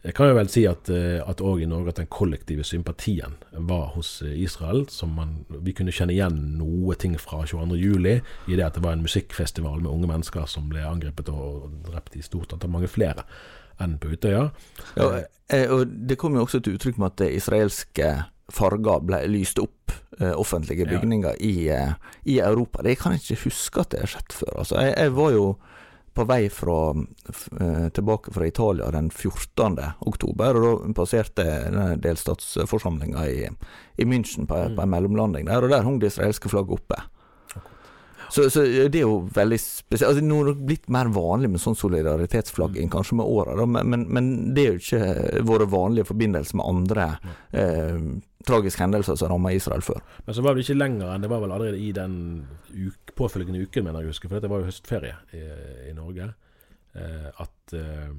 jeg 0.03 0.18
kan 0.18 0.27
jo 0.27 0.36
vel 0.36 0.50
si 0.51 0.65
at 0.68 0.89
òg 0.92 1.62
i 1.63 1.68
Norge 1.70 1.94
at 1.94 2.00
den 2.01 2.10
kollektive 2.12 2.65
sympatien 2.68 3.38
var 3.56 3.94
hos 3.94 4.18
Israel. 4.22 4.84
som 4.89 5.13
man, 5.15 5.46
Vi 5.48 5.72
kunne 5.72 5.96
kjenne 5.96 6.12
igjen 6.12 6.58
noe 6.60 6.96
ting 7.00 7.15
fra 7.15 7.46
22.07. 7.46 8.20
i 8.51 8.56
det 8.58 8.65
at 8.65 8.75
det 8.75 8.84
var 8.84 8.98
en 8.98 9.06
musikkfestival 9.06 9.80
med 9.80 9.92
unge 9.92 10.08
mennesker 10.08 10.46
som 10.46 10.68
ble 10.68 10.84
angrepet 10.84 11.30
og 11.30 11.72
drept 11.88 12.18
i 12.18 12.22
stort 12.22 12.51
antall, 12.51 12.72
mange 12.72 12.92
flere 12.92 13.24
enn 13.80 13.96
på 13.98 14.12
Utøya. 14.12 14.50
Ja, 14.98 15.24
eh, 15.48 15.72
og 15.72 15.88
Det 15.88 16.18
kom 16.18 16.36
jo 16.36 16.42
også 16.42 16.60
til 16.60 16.75
uttrykk 16.75 16.98
med 16.98 17.13
at 17.13 17.18
det 17.24 17.34
israelske 17.38 18.25
farger 18.51 19.03
ble 19.05 19.21
lyst 19.31 19.59
opp 19.62 19.93
eh, 20.19 20.33
offentlige 20.39 20.88
bygninger 20.89 21.35
ja. 21.39 21.45
i, 21.45 21.69
eh, 21.69 21.93
i, 22.23 22.39
Europa. 22.39 22.83
Det 22.83 22.97
kan 23.00 23.15
jeg 23.15 23.23
ikke 23.23 23.45
huske 23.47 23.83
at 23.83 23.93
det 23.93 24.03
har 24.03 24.12
skjedd 24.15 24.35
før. 24.41 24.57
Altså, 24.63 24.81
jeg, 24.81 24.97
jeg, 24.97 25.13
var 25.15 25.31
jo 25.35 25.45
på 26.13 26.25
vei 26.29 26.41
fra, 26.53 26.79
eh, 26.93 27.88
tilbake 27.95 28.33
fra 28.35 28.47
Italia 28.47 28.91
den 28.93 29.09
14. 29.09 29.79
oktober, 30.05 30.59
og 30.59 30.67
da 30.67 30.93
passerte 31.00 31.47
delstatsforsamlinga 32.03 33.25
i, 33.31 33.47
i 33.97 34.05
München 34.05 34.45
på, 34.50 34.59
på 34.59 34.75
en 34.75 34.77
mm. 34.77 34.93
mellomlanding 34.93 35.50
der, 35.50 35.63
og 35.63 35.73
der 35.73 35.88
hang 35.88 36.00
det 36.01 36.13
israelske 36.13 36.51
flagget 36.51 36.81
oppe. 36.81 37.01
Så, 38.33 38.47
så, 38.49 38.63
det 38.65 38.97
er 38.97 39.03
jo 39.05 39.27
veldig 39.29 39.57
spesielt. 39.61 40.07
Altså, 40.09 40.23
nå 40.25 40.39
har 40.39 40.47
det 40.49 40.65
blitt 40.65 40.87
mer 40.93 41.11
vanlig 41.13 41.51
med 41.53 41.61
sånn 41.61 41.77
solidaritetsflagging 41.77 42.89
kanskje 42.93 43.19
med 43.19 43.29
åra, 43.29 43.67
men, 43.69 44.07
men, 44.09 44.29
det 44.57 44.63
er 44.63 44.71
jo 44.71 44.81
ikke 44.81 45.43
våre 45.45 45.67
vanlige 45.69 46.07
forbindelser 46.09 46.57
med 46.57 46.69
andre 46.71 47.05
eh, 47.53 47.99
tragiske 48.49 48.81
hendelser 48.81 49.19
som 49.21 49.29
ramma 49.29 49.53
Israel 49.53 49.85
før. 49.85 50.01
Men 50.25 50.37
så 50.37 50.45
var 50.45 50.57
det 50.57 50.65
ikke 50.65 50.79
lenger 50.79 51.13
enn 51.13 51.27
det 51.27 51.29
var 51.29 51.45
vel 51.45 51.53
allerede 51.53 51.77
i 51.77 51.91
den 51.93 52.15
uke, 52.73 53.13
påfølgende 53.13 53.67
uken, 53.67 53.85
mener 53.85 54.01
jeg 54.01 54.15
husker, 54.15 54.31
for 54.31 54.39
dette 54.39 54.49
var 54.49 54.63
jo 54.63 54.71
høstferie 54.71 55.15
i, 55.37 55.45
i 55.91 55.93
Norge, 55.93 56.31
eh, 56.97 57.29
at 57.45 57.77
eh, 57.77 58.13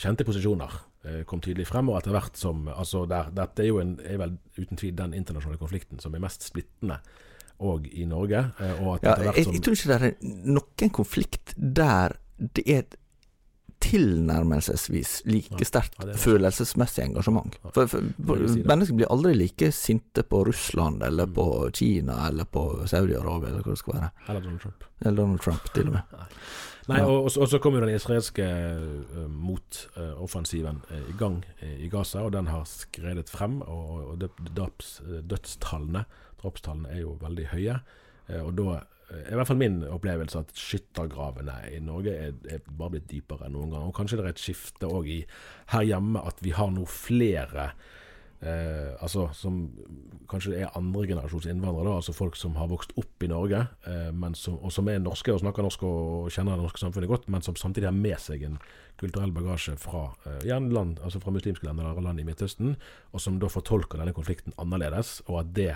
kjente 0.00 0.24
posisjoner 0.24 0.80
eh, 1.04 1.22
kom 1.28 1.44
tydelig 1.44 1.68
frem. 1.68 1.92
Og 1.92 2.00
etter 2.00 2.16
hvert 2.16 2.40
som 2.40 2.70
altså 2.72 3.04
der, 3.10 3.28
Dette 3.36 3.66
er 3.66 3.68
jo 3.68 3.82
en, 3.84 3.98
er 4.00 4.20
vel 4.24 4.38
uten 4.56 4.80
tvil 4.80 4.96
den 4.96 5.12
internasjonale 5.20 5.60
konflikten 5.60 6.00
som 6.00 6.16
er 6.16 6.24
mest 6.24 6.48
splittende 6.48 7.02
òg 7.60 7.86
i 7.92 8.06
Norge. 8.08 8.46
Eh, 8.60 8.80
ja, 9.04 9.14
jeg, 9.36 9.46
jeg, 9.46 9.62
tror 9.64 9.76
ikke 9.76 9.92
det 9.92 10.00
er 10.00 10.32
noen 10.48 10.92
konflikt 10.94 11.54
der 11.56 12.16
det 12.40 12.64
er 12.64 12.84
et 12.84 12.96
tilnærmelsesvis 13.80 15.22
like 15.24 15.64
sterkt 15.64 16.02
ja, 16.04 16.14
følelsesmessig 16.20 17.04
engasjement. 17.06 17.56
For, 17.72 17.88
for, 17.88 18.10
for 18.28 18.42
Mennesker 18.68 18.96
blir 18.98 19.08
aldri 19.12 19.32
like 19.38 19.70
sinte 19.72 20.24
på 20.28 20.42
Russland 20.48 21.02
eller 21.06 21.28
mm. 21.28 21.36
på 21.36 21.46
Kina 21.74 22.18
eller 22.28 22.44
på 22.44 22.64
Saudi-Arabia 22.84 23.54
eller 23.54 23.64
hva 23.64 23.76
det 23.76 23.80
skal 23.80 23.96
være. 23.96 24.10
Eller 24.28 24.44
Donald 24.44 24.64
Trump. 24.64 24.84
Eller 25.00 25.16
Donald 25.22 25.44
Trump, 25.46 25.72
til 25.74 25.88
og 25.88 25.96
med. 25.96 26.18
Nei, 26.90 26.98
ja. 26.98 27.06
og, 27.06 27.28
og, 27.28 27.46
så 27.46 27.60
kom 27.62 27.76
jo 27.76 27.82
den 27.84 27.94
israelske 27.94 28.44
uh, 28.44 29.26
motoffensiven 29.30 30.80
uh, 30.90 31.02
i 31.12 31.14
gang 31.20 31.38
uh, 31.62 31.74
i 31.76 31.90
Gaza, 31.92 32.24
og 32.26 32.32
den 32.34 32.48
har 32.50 32.64
skredet 32.68 33.30
frem. 33.30 33.60
Og, 33.62 34.14
og 34.14 34.28
dødstallene 35.30 36.04
drapstallene 36.40 36.94
er 36.94 37.04
jo 37.04 37.18
veldig 37.20 37.46
høye. 37.54 37.76
Eh, 38.28 38.40
og 38.42 38.56
da 38.58 38.80
er 39.10 39.32
i 39.32 39.38
hvert 39.38 39.50
fall 39.50 39.58
min 39.58 39.80
opplevelse 39.90 40.38
at 40.44 40.52
skyttergravene 40.54 41.56
i 41.74 41.80
Norge 41.82 42.12
er, 42.14 42.36
er, 42.46 42.60
bare 42.66 42.96
blitt 42.96 43.08
dypere 43.10 43.48
enn 43.48 43.56
noen 43.56 43.72
gang. 43.74 43.88
Og 43.88 43.96
kanskje 43.96 44.20
det 44.20 44.26
er 44.26 44.34
et 44.34 44.42
skifte 44.42 44.90
òg 44.90 45.08
her 45.74 45.86
hjemme, 45.86 46.22
at 46.22 46.38
vi 46.44 46.54
har 46.54 46.70
nå 46.74 46.86
flere 46.86 47.72
eh, 48.40 48.92
altså 49.02 49.28
som 49.36 49.58
kanskje 50.30 50.56
er 50.62 50.76
andregenerasjons 50.78 51.48
innvandrere, 51.50 51.88
da, 51.88 51.96
altså 52.00 52.14
folk 52.16 52.38
som 52.38 52.56
har 52.60 52.70
vokst 52.70 52.94
opp 53.00 53.24
i 53.24 53.30
Norge, 53.30 53.64
eh, 53.90 54.10
som, 54.38 54.58
og 54.60 54.74
som 54.74 54.88
er 54.88 55.02
norske 55.02 55.34
og 55.34 55.42
snakker 55.42 55.66
norsk 55.66 55.84
og 55.88 56.30
kjenner 56.32 56.56
det 56.56 56.66
norske 56.68 56.82
samfunnet 56.82 57.10
godt, 57.10 57.28
men 57.32 57.44
som 57.46 57.58
samtidig 57.58 57.90
har 57.90 57.96
med 57.96 58.18
seg 58.22 58.46
en 58.46 58.60
kulturell 59.00 59.32
bagasje 59.34 59.76
fra 59.80 60.10
eh, 60.28 60.46
land, 60.46 61.00
altså 61.02 61.22
fra 61.22 61.34
muslimske 61.34 61.66
land 61.66 61.82
eller 61.82 62.04
land 62.04 62.22
i 62.22 62.28
Midtøsten, 62.28 62.76
og 63.10 63.24
som 63.24 63.40
da 63.42 63.50
fortolker 63.52 64.00
denne 64.00 64.16
konflikten 64.16 64.56
annerledes, 64.60 65.18
og 65.28 65.42
at 65.44 65.52
det 65.56 65.74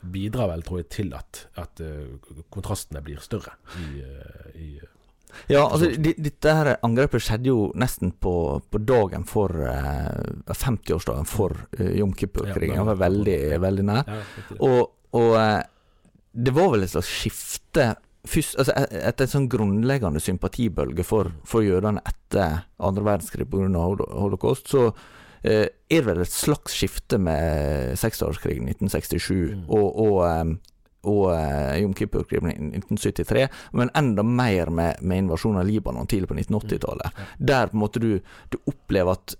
bidrar 0.00 0.50
vel, 0.52 0.64
tror 0.66 0.82
jeg, 0.82 0.90
til 0.92 1.14
at, 1.16 1.46
at 1.60 1.84
uh, 1.84 2.32
kontrastene 2.52 3.02
blir 3.04 3.22
større 3.24 3.56
i, 3.80 4.02
uh, 4.02 4.50
i 4.58 4.68
ja, 5.50 5.64
altså 5.64 5.88
dette 5.98 6.52
her 6.54 6.76
angrepet 6.86 7.24
skjedde 7.24 7.50
jo 7.50 7.62
nesten 7.74 8.12
på, 8.22 8.34
på 8.70 8.80
dagen 8.86 9.24
for 9.26 9.50
uh, 9.50 10.52
50-årsdagen 10.52 11.26
for 11.26 11.56
uh, 11.80 11.88
Jom 11.98 12.12
Kippur-krigen. 12.14 12.78
Det 12.78 12.86
var 12.92 13.00
veldig, 13.00 13.38
veldig 13.64 13.86
nær. 13.88 14.12
Og, 14.60 14.78
og, 15.10 15.24
og 15.24 15.34
det 16.34 16.54
var 16.54 16.70
vel 16.74 16.86
et 16.86 16.94
slags 16.94 17.10
skifte 17.10 17.88
først, 18.24 18.54
altså 18.62 18.76
Etter 18.78 19.10
et, 19.10 19.26
et 19.26 19.34
sånn 19.34 19.50
grunnleggende 19.50 20.22
sympatibølge 20.22 21.04
for, 21.06 21.34
for 21.48 21.66
jødene 21.66 22.02
etter 22.06 22.62
andre 22.78 23.08
verdenskrig 23.10 23.50
pga. 23.50 23.84
holocaust, 24.22 24.70
så 24.70 24.92
Eh, 24.92 25.22
er 25.44 25.68
det 25.90 26.04
vel 26.06 26.22
et 26.24 26.32
slags 26.32 26.76
skifte 26.78 27.18
med 27.20 27.98
seksårskrigen 28.00 28.70
1967 28.72 29.34
mm. 29.34 29.66
og, 29.68 30.00
og, 30.06 30.16
um, 30.24 30.54
og 31.04 31.26
Jom 31.82 31.92
Kippur-krigen 31.96 32.48
i 32.48 32.80
1973, 32.80 33.46
men 33.76 33.92
enda 34.00 34.24
mer 34.24 34.72
med, 34.72 35.02
med 35.04 35.24
invasjonen 35.26 35.60
av 35.60 35.68
Libanon 35.68 36.08
tidlig 36.08 36.30
på 36.30 36.38
1980-tallet. 36.38 37.12
Mm. 37.12 37.32
Der 37.52 37.68
på 37.68 37.76
en 37.76 37.82
måte 37.84 38.00
du, 38.00 38.10
du 38.48 38.56
opplever 38.64 39.18
at 39.18 39.36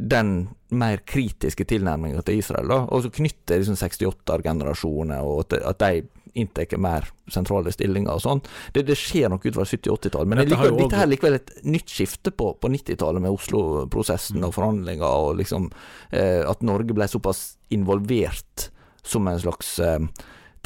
den 0.00 0.48
mer 0.72 1.02
kritiske 1.04 1.66
tilnærminga 1.68 2.22
til 2.24 2.40
Israel, 2.40 2.70
da, 2.70 2.78
og 2.88 3.04
så 3.04 3.10
knytter 3.12 3.60
liksom 3.60 3.76
68-generasjoner 3.76 5.26
og 5.26 5.42
at, 5.44 5.58
at 5.74 5.82
de 5.82 6.06
inntar 6.34 6.76
mer 6.80 7.08
sentrale 7.30 7.72
stillinger 7.74 8.12
og 8.16 8.24
sånn. 8.24 8.42
Det, 8.74 8.84
det, 8.88 8.96
skjer 8.98 9.30
nok 9.32 9.46
utover 9.46 9.68
70-80-tallet. 9.68 10.30
Men 10.30 10.42
dette, 10.42 10.54
likevel, 10.54 10.76
dette 10.82 11.00
er 11.02 11.10
likevel 11.10 11.38
et 11.38 11.54
nytt 11.66 11.94
skifte 11.94 12.32
på, 12.34 12.52
på 12.60 12.72
90-tallet 12.72 13.24
med 13.24 13.36
Oslo-prosessen 13.36 14.44
og 14.46 14.56
forhandlinger, 14.56 15.06
og 15.06 15.40
liksom 15.40 15.70
eh, 16.10 16.42
at 16.46 16.66
Norge 16.66 16.96
ble 16.96 17.08
såpass 17.10 17.54
involvert 17.74 18.70
som 19.06 19.28
en 19.30 19.40
slags 19.40 19.78
eh, 19.82 19.98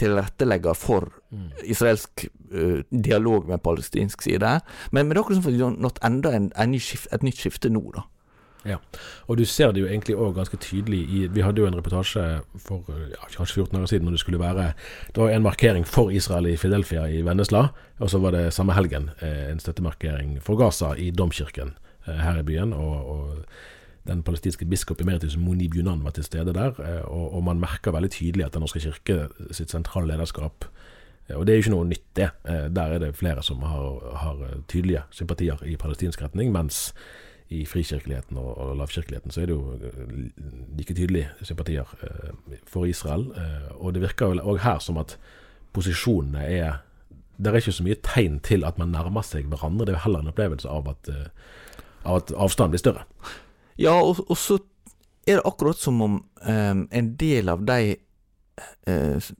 tilrettelegger 0.00 0.74
for 0.74 1.06
mm. 1.30 1.50
israelsk 1.70 2.24
uh, 2.54 2.80
dialog 2.90 3.46
med 3.48 3.62
palestinsk 3.62 4.22
side. 4.26 4.56
Men, 4.90 5.06
men 5.06 5.14
det 5.14 5.20
er 5.20 5.22
akkurat 5.22 5.38
som 5.38 5.46
for 5.46 5.76
nådd 5.84 6.00
enda 6.06 6.32
en, 6.34 6.48
en 6.58 6.72
ny 6.74 6.80
skift, 6.82 7.06
et 7.14 7.22
nytt 7.26 7.38
skifte 7.38 7.70
nå, 7.70 7.84
da. 7.94 8.02
Ja, 8.64 8.78
og 9.28 9.36
du 9.36 9.44
ser 9.44 9.74
det 9.76 9.82
jo 9.82 9.88
egentlig 9.88 10.16
òg 10.16 10.38
ganske 10.38 10.56
tydelig 10.56 11.02
i 11.04 11.26
Vi 11.28 11.42
hadde 11.44 11.60
jo 11.60 11.66
en 11.68 11.76
reportasje 11.76 12.22
for 12.64 12.86
ja, 12.88 13.26
kanskje 13.36 13.60
14 13.60 13.76
år 13.76 13.90
siden 13.90 14.08
når 14.08 14.16
det 14.16 14.20
skulle 14.22 14.40
være 14.40 14.72
Det 15.14 15.20
var 15.20 15.30
en 15.30 15.44
markering 15.44 15.84
for 15.86 16.10
Israel 16.10 16.48
i 16.48 16.56
Fidelfia 16.56 17.04
i 17.06 17.20
Vennesla, 17.22 17.68
og 17.98 18.10
så 18.10 18.18
var 18.18 18.32
det 18.32 18.52
samme 18.52 18.72
helgen 18.72 19.10
eh, 19.20 19.50
en 19.52 19.60
støttemarkering 19.60 20.38
for 20.42 20.56
Gaza 20.56 20.94
i 20.96 21.10
Domkirken 21.10 21.74
eh, 22.06 22.14
her 22.14 22.40
i 22.40 22.42
byen. 22.42 22.72
og, 22.72 23.10
og 23.10 23.44
den 24.04 24.22
palestinske 24.22 24.64
biskop 24.64 25.00
emeritus 25.00 25.36
Moni 25.36 25.68
Bunan 25.68 26.04
var 26.04 26.10
til 26.10 26.24
stede 26.24 26.52
der, 26.52 26.72
eh, 26.80 27.04
og, 27.04 27.34
og 27.34 27.44
man 27.44 27.60
merker 27.60 27.92
veldig 27.92 28.10
tydelig 28.10 28.44
at 28.46 28.54
Den 28.54 28.60
norske 28.60 28.80
kirke 28.80 29.28
sitt 29.50 29.70
sentrale 29.70 30.06
lederskap 30.06 30.64
og 31.34 31.46
det 31.46 31.52
er 31.52 31.56
jo 31.56 31.62
ikke 31.62 31.70
noe 31.72 31.86
nytt, 31.88 32.08
det. 32.16 32.26
Der 32.44 32.82
er 32.82 32.98
det 32.98 33.16
flere 33.16 33.42
som 33.42 33.62
har, 33.64 34.16
har 34.20 34.42
tydelige 34.68 35.02
sympatier 35.10 35.56
i 35.64 35.76
palestinsk 35.76 36.20
retning, 36.20 36.52
mens 36.52 36.92
i 37.52 37.64
frikirkeligheten 37.68 38.38
og, 38.40 38.50
og 38.58 38.76
lavkirkeligheten, 38.80 39.30
så 39.30 39.42
er 39.42 39.50
det 39.50 39.56
jo 39.56 39.74
eh, 39.76 40.14
like 40.78 40.94
tydelige 40.94 41.28
sympatier 41.42 41.90
eh, 42.02 42.58
for 42.66 42.88
Israel. 42.88 43.28
Eh, 43.36 43.70
og 43.76 43.94
det 43.94 44.02
virker 44.04 44.32
vel 44.32 44.42
òg 44.42 44.62
her 44.64 44.80
som 44.82 44.98
at 45.00 45.18
posisjonene 45.74 46.44
er 46.44 46.82
Det 47.36 47.50
er 47.50 47.56
ikke 47.58 47.72
så 47.74 47.82
mye 47.82 47.98
tegn 47.98 48.36
til 48.46 48.64
at 48.64 48.76
man 48.78 48.92
nærmer 48.94 49.22
seg 49.26 49.48
hverandre. 49.50 49.86
Det 49.86 49.94
er 49.96 50.04
heller 50.04 50.22
en 50.22 50.30
opplevelse 50.30 50.68
av 50.70 50.86
at, 50.88 51.08
av 52.04 52.20
at 52.20 52.30
avstanden 52.30 52.70
blir 52.70 52.78
større. 52.78 53.02
Ja, 53.74 53.96
og, 53.98 54.20
og, 54.28 54.36
så 54.38 54.60
er 55.26 55.40
det 55.40 55.46
akkurat 55.48 55.76
som 55.76 56.02
om 56.02 56.20
eh, 56.46 56.76
en 56.98 57.08
del 57.18 57.48
av 57.50 57.64
de, 57.66 57.96
eh, 58.86 59.30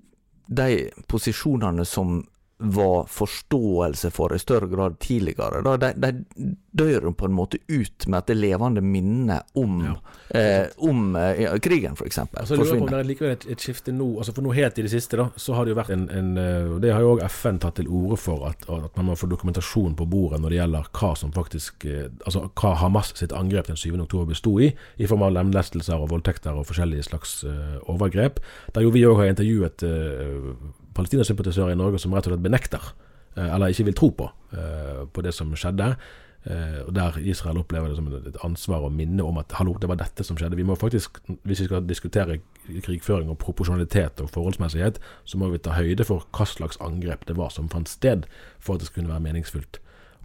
de 0.46 0.68
posisjonene 1.06 1.84
som 1.86 2.24
var 2.58 3.06
forståelse 3.10 4.10
for 4.14 4.34
i 4.34 4.38
større 4.38 4.68
grad 4.70 4.98
tidligere. 5.02 5.62
Da, 5.66 5.76
de, 5.76 5.92
de 5.98 6.54
dør 6.74 7.10
på 7.12 7.26
en 7.26 7.34
måte 7.34 7.58
ut 7.68 8.06
med 8.06 8.18
at 8.18 8.30
det 8.30 8.36
levende 8.38 8.82
minnet 8.82 9.46
om, 9.58 9.80
ja. 9.84 9.94
eh, 10.38 10.66
om 10.82 11.16
ja, 11.16 11.52
krigen, 11.62 11.94
f.eks. 11.98 12.18
Altså, 12.18 12.56
lurer 12.58 12.78
på 12.78 12.86
om 12.86 12.90
det 12.90 13.00
er 13.00 13.08
likevel 13.08 13.34
et, 13.34 13.46
et, 13.54 13.64
skifte 13.64 13.94
nå. 13.94 14.08
altså 14.18 14.34
For 14.34 14.46
nå 14.46 14.54
helt 14.56 14.78
i 14.78 14.86
det 14.86 14.92
siste 14.92 15.18
da, 15.18 15.28
så 15.36 15.54
har 15.58 15.66
det 15.66 15.74
jo 15.74 15.78
vært 15.78 15.92
en, 15.94 16.06
en 16.10 16.30
eh, 16.40 16.74
Det 16.82 16.92
har 16.94 17.04
jo 17.04 17.14
òg 17.14 17.24
FN 17.30 17.60
tatt 17.62 17.78
til 17.78 17.90
orde 17.90 18.18
for, 18.20 18.46
at, 18.50 18.66
at, 18.66 18.90
man 18.98 19.10
må 19.10 19.18
få 19.18 19.30
dokumentasjon 19.30 19.94
på 19.98 20.08
bordet 20.10 20.42
når 20.42 20.54
det 20.54 20.60
gjelder 20.60 20.90
hva 20.98 21.12
som 21.18 21.34
faktisk 21.34 21.86
eh, 21.90 22.06
Altså 22.26 22.46
hva 22.50 22.74
Hamas 22.80 23.12
sitt 23.18 23.34
angrep 23.36 23.70
den 23.70 23.78
7. 23.78 23.92
oktober 24.06 24.30
besto 24.30 24.56
i, 24.62 24.70
i 24.98 25.10
form 25.10 25.26
av 25.26 25.34
lemlestelser 25.36 26.00
og 26.00 26.10
voldtekter 26.10 26.56
og 26.58 26.66
forskjellige 26.68 27.06
slags 27.08 27.36
uh, 27.46 27.76
overgrep. 27.90 28.40
Der 28.74 28.84
jo 28.84 28.92
vi 28.94 29.04
òg 29.06 29.20
har 29.20 29.30
intervjuet 29.30 29.84
uh, 29.86 30.54
palestinasympatisører 30.94 31.74
i 31.74 31.78
Norge 31.78 32.00
som 32.02 32.14
rett 32.14 32.28
og 32.28 32.34
slett 32.34 32.44
benekter, 32.44 32.92
eh, 33.36 33.48
eller 33.48 33.72
ikke 33.72 33.88
vil 33.90 33.98
tro 33.98 34.10
på, 34.10 34.30
eh, 34.52 35.04
på 35.12 35.22
det 35.22 35.34
som 35.34 35.52
skjedde. 35.54 35.96
Eh, 36.46 36.80
og 36.86 36.94
Der 36.94 37.18
Israel 37.18 37.58
opplever 37.58 37.88
det 37.88 37.96
som 37.96 38.08
et 38.14 38.36
ansvar 38.44 38.84
å 38.84 38.92
minne 38.92 39.24
om 39.24 39.38
at 39.38 39.52
hallo, 39.52 39.78
det 39.80 39.88
var 39.88 39.96
dette 39.96 40.24
som 40.24 40.36
skjedde. 40.36 40.56
Vi 40.56 40.62
må 40.62 40.76
faktisk, 40.76 41.18
Hvis 41.44 41.60
vi 41.60 41.64
skal 41.64 41.86
diskutere 41.86 42.40
krigføring 42.82 43.30
og 43.30 43.38
proporsjonalitet 43.38 44.20
og 44.20 44.30
forholdsmessighet, 44.30 44.98
så 45.24 45.38
må 45.38 45.50
vi 45.50 45.58
ta 45.58 45.70
høyde 45.70 46.04
for 46.04 46.26
hva 46.32 46.44
slags 46.44 46.76
angrep 46.80 47.24
det 47.26 47.36
var 47.36 47.48
som 47.50 47.68
fant 47.68 47.88
sted, 47.88 48.26
for 48.58 48.74
at 48.74 48.80
det 48.80 48.88
skulle 48.88 49.08
være 49.08 49.20
meningsfullt 49.20 49.78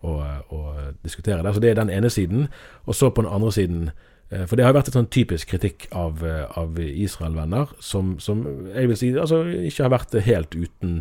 å, 0.04 0.42
å 0.52 0.94
diskutere 1.04 1.44
det. 1.44 1.54
Så 1.54 1.60
Det 1.60 1.70
er 1.70 1.76
den 1.76 1.90
ene 1.90 2.10
siden. 2.10 2.48
Og 2.86 2.96
så 2.96 3.10
på 3.10 3.22
den 3.22 3.32
andre 3.32 3.52
siden 3.52 3.92
For 4.30 4.54
det 4.60 4.66
har 4.66 4.76
vært 4.78 4.92
et 4.92 4.94
sånn 4.94 5.08
typisk 5.10 5.50
kritikk 5.50 5.88
av, 5.98 6.20
av 6.22 6.78
Israel-venner 6.78 7.72
som, 7.82 8.12
som, 8.22 8.44
jeg 8.70 8.92
vil 8.92 9.00
si 9.00 9.10
altså, 9.18 9.40
ikke 9.66 9.88
har 9.88 9.94
vært 9.96 10.14
helt 10.28 10.54
uten, 10.54 11.00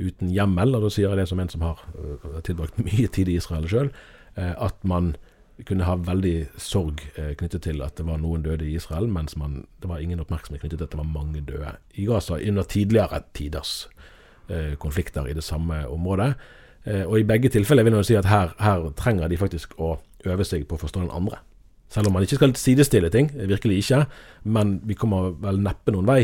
uten 0.00 0.30
hjemmel. 0.32 0.72
Og 0.78 0.86
da 0.86 0.92
sier 0.94 1.12
jeg 1.12 1.20
det 1.20 1.26
som 1.28 1.42
en 1.42 1.52
som 1.52 1.66
har 1.66 1.82
tilbrakt 2.48 2.80
mye 2.86 3.10
tid 3.12 3.28
i 3.28 3.36
Israel 3.36 3.68
sjøl. 3.68 3.92
Eh, 4.34 4.54
at 4.56 4.84
man 4.84 5.16
kunne 5.68 5.84
ha 5.84 5.94
veldig 6.00 6.46
sorg 6.60 7.02
eh, 7.20 7.34
knyttet 7.38 7.66
til 7.66 7.82
at 7.84 7.98
det 7.98 8.06
var 8.08 8.20
noen 8.22 8.44
døde 8.44 8.64
i 8.64 8.76
Israel, 8.78 9.10
mens 9.12 9.36
man, 9.36 9.62
det 9.82 9.90
var 9.90 10.00
ingen 10.00 10.22
oppmerksomhet 10.22 10.62
knyttet 10.62 10.80
til 10.80 10.88
at 10.88 10.94
det 10.94 11.00
var 11.02 11.10
mange 11.10 11.42
døde 11.44 11.74
i 12.00 12.06
Gaza 12.08 12.38
under 12.40 12.66
tidligere 12.66 13.20
tiders 13.36 13.74
eh, 14.48 14.72
konflikter 14.80 15.28
i 15.28 15.36
det 15.36 15.44
samme 15.44 15.84
området. 15.88 16.34
og 17.06 17.14
i 17.18 17.22
begge 17.22 17.48
tilfeller 17.48 17.84
vil 17.84 17.94
jeg 17.94 18.04
si 18.04 18.14
at 18.18 18.26
her, 18.26 18.54
her, 18.58 18.88
trenger 18.98 19.28
de 19.28 19.36
faktisk 19.38 19.76
å 19.78 20.00
øve 20.26 20.44
seg 20.44 20.64
på 20.66 20.74
å 20.74 20.80
forstå 20.82 21.04
den 21.04 21.12
andre. 21.14 21.38
Selv 21.92 22.08
om 22.08 22.16
man 22.16 22.24
ikke 22.24 22.38
skal 22.40 22.56
sidestille 22.56 23.10
ting, 23.12 23.28
virkelig 23.36 23.82
ikke, 23.82 24.02
men 24.48 24.78
vi 24.88 24.96
kommer 24.98 25.34
vel 25.42 25.60
neppe 25.60 25.92
noen 25.94 26.08
vei. 26.08 26.22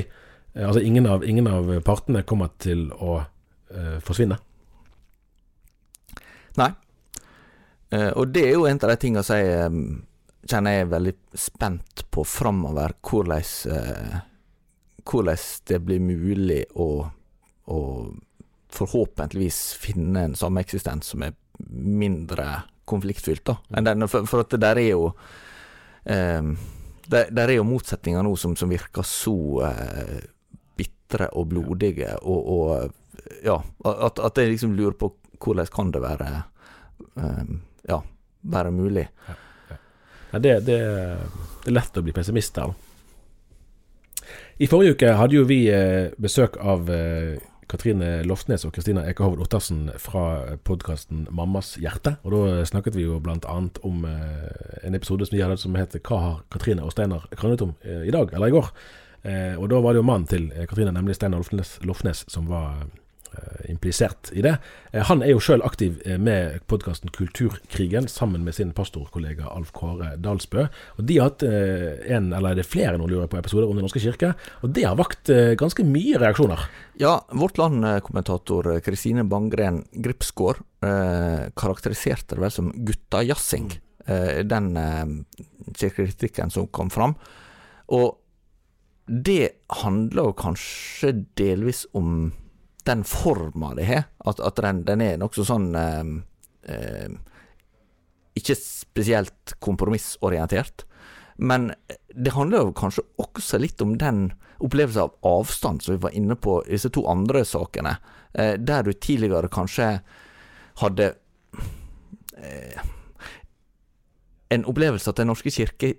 altså 0.57 0.81
ingen 0.81 1.07
av, 1.07 1.25
ingen 1.25 1.47
av 1.47 1.69
partene 1.85 2.25
kommer 2.25 2.49
til 2.59 2.89
å 2.93 3.21
forsvinne. 4.03 4.39
Nei, 6.57 6.71
Uh, 7.89 8.13
og 8.21 8.35
det 8.37 8.45
er 8.45 8.57
jo 8.59 8.67
en 8.69 8.81
av 8.83 8.91
de 8.93 9.01
tingene 9.01 9.25
som 9.25 9.39
jeg 9.41 9.69
um, 9.73 9.85
kjenner 10.49 10.75
jeg 10.75 10.85
er 10.85 10.91
veldig 10.93 11.15
spent 11.41 12.05
på 12.13 12.25
framover. 12.29 12.95
Hvordan, 13.05 13.45
hvordan 15.09 15.45
det 15.69 15.79
blir 15.85 16.05
mulig 16.05 16.63
å, 16.77 16.89
å 17.69 17.81
forhåpentligvis 18.73 19.61
finne 19.81 20.27
en 20.29 20.37
sameksistens 20.37 21.13
som 21.15 21.25
er 21.25 21.37
mindre 21.69 22.63
konfliktfylt, 22.89 23.45
da. 23.49 23.59
Enn 23.77 23.89
den, 23.89 24.09
for, 24.09 24.29
for, 24.29 24.45
at 24.45 24.53
det 24.55 24.63
der 24.65 24.81
er 24.81 24.91
jo 24.95 25.11
um, 26.09 26.57
der, 27.09 27.31
der, 27.31 27.49
er 27.49 27.57
jo 27.57 27.65
motsetninger 27.69 28.25
nå 28.25 28.35
som, 28.37 28.57
som 28.57 28.69
virker 28.69 29.07
så 29.07 29.37
eh, 29.71 30.19
bitre 30.77 31.31
og 31.33 31.49
blodige, 31.49 32.11
og, 32.21 32.51
og 32.53 33.39
ja, 33.45 33.57
at, 33.89 34.21
at 34.21 34.41
jeg 34.41 34.53
liksom 34.53 34.75
lurer 34.77 34.97
på 34.99 35.13
hvordan 35.39 35.71
kan 35.73 35.93
det 35.95 36.03
være 36.03 36.29
eh, 37.17 37.55
ja, 37.89 38.03
være 38.43 38.71
mulig. 38.71 39.09
Ja, 39.29 39.39
ja. 40.33 40.39
det, 40.39 40.61
det, 40.67 40.77
det, 40.77 41.71
er 41.71 41.79
lett 41.79 41.97
å 41.97 42.05
bli 42.05 42.15
pessimist 42.17 42.59
der. 42.59 42.75
I 44.59 44.67
forrige 44.67 44.99
uke 44.99 45.15
hadde 45.17 45.39
jo 45.39 45.47
vi 45.49 45.63
eh, 45.73 46.11
besøk 46.19 46.59
av 46.61 46.91
eh, 46.93 47.39
Katrine 47.69 48.23
Lofsnes 48.27 48.65
og 48.65 48.73
Kristina 48.77 49.05
Ekehovd 49.11 49.43
Ottersen 49.45 49.89
fra 50.01 50.57
podkasten 50.65 51.27
Mammas 51.31 51.75
hjerte. 51.81 52.17
Og 52.25 52.33
da 52.35 52.63
snakket 52.69 52.97
vi 52.97 53.05
jo 53.07 53.19
bl.a. 53.23 53.59
om 53.85 54.07
eh, 54.09 54.87
en 54.89 54.97
episode 54.99 55.29
som 55.29 55.37
vi 55.37 55.57
som 55.57 55.77
heter 55.77 56.01
'Hva 56.01 56.21
har 56.21 56.41
Katrine 56.51 56.83
og 56.83 56.93
Steinar 56.93 57.29
kranglet 57.37 57.63
om 57.63 57.75
i 57.85 58.11
dag?' 58.11 58.33
eller 58.33 58.47
i 58.47 58.57
går. 58.57 58.73
og 59.59 59.71
da 59.71 59.81
var 59.81 59.93
det 59.93 59.99
jo 59.99 60.07
mannen 60.07 60.27
til 60.27 60.53
Katrine, 60.69 60.93
nemlig 60.93 61.15
Steinar 61.15 61.39
Lofnes, 61.39 61.79
Lofnes, 61.83 62.25
som 62.29 62.47
var 62.49 62.87
Eh, 62.87 63.08
implisert 63.69 64.31
i 64.33 64.43
det. 64.45 64.57
Eh, 64.93 65.05
han 65.09 65.23
er 65.23 65.33
jo 65.33 65.43
sjøl 65.43 65.65
aktiv 65.67 66.01
eh, 66.05 66.19
med 66.21 66.61
podkasten 66.71 67.13
Kulturkrigen 67.15 68.09
sammen 68.11 68.45
med 68.47 68.57
sin 68.57 68.73
pastorkollega 68.77 69.51
Alf 69.53 69.73
Kåre 69.77 70.15
Dalsbø. 70.23 70.69
Og 70.97 71.05
De 71.09 71.19
har 71.19 71.31
hatt 71.31 71.45
en, 71.45 72.33
eller 72.33 72.53
er 72.53 72.61
det 72.61 72.69
flere 72.69 72.99
nå 72.99 73.09
lurer 73.11 73.31
på, 73.31 73.39
episoder 73.41 73.69
om 73.69 73.79
Den 73.79 73.87
norske 73.87 74.03
kirke. 74.03 74.35
Og 74.63 74.73
det 74.77 74.87
har 74.89 74.99
vakt 74.99 75.31
ganske 75.61 75.85
mye 75.87 76.19
reaksjoner. 76.21 76.69
Ja, 76.99 77.21
Vårt 77.31 77.59
Land-kommentator 77.61 78.73
Kristine 78.83 79.23
Bangren 79.29 79.85
Gripsgaard 79.93 80.65
eh, 80.83 81.51
karakteriserte 81.55 82.35
det 82.37 82.43
vel 82.43 82.55
som 82.55 82.73
guttajazzing, 82.75 83.71
eh, 84.07 84.41
den 84.47 84.77
eh, 84.77 85.07
kirkekritikken 85.75 86.51
som 86.51 86.67
kom 86.67 86.91
fram. 86.91 87.15
Og 87.95 88.19
det 89.09 89.65
handler 89.85 90.29
jo 90.29 90.37
kanskje 90.37 91.15
delvis 91.39 91.87
om 91.97 92.33
den 92.89 93.05
forma 93.05 93.75
det 93.77 93.87
har, 93.89 94.05
at, 94.25 94.41
at 94.41 94.61
den, 94.65 94.83
den, 94.89 95.05
er 95.05 95.21
nokså 95.21 95.45
sånn 95.47 95.71
eh, 95.77 96.13
eh, 96.73 97.17
Ikke 98.39 98.57
spesielt 98.57 99.57
kompromissorientert. 99.65 100.87
Men 101.39 101.73
det 102.15 102.35
handler 102.35 102.67
jo 102.67 102.77
kanskje 102.77 103.05
også 103.21 103.61
litt 103.63 103.83
om 103.83 103.97
den 103.99 104.31
opplevelsen 104.59 105.05
av 105.05 105.15
avstand 105.27 105.83
som 105.83 105.95
vi 105.95 106.03
var 106.03 106.15
inne 106.19 106.35
på 106.35 106.59
i 106.67 106.75
disse 106.75 106.91
to 106.95 107.05
andre 107.11 107.45
sakene, 107.47 107.97
eh, 108.35 108.55
der 108.59 108.83
du 108.87 108.93
tidligere 108.93 109.51
kanskje 109.53 110.01
hadde 110.83 111.13
eh, 112.39 112.83
en 114.55 114.65
opplevelse 114.65 115.11
at 115.11 115.21
Den 115.21 115.31
norske 115.31 115.51
kirke 115.53 115.95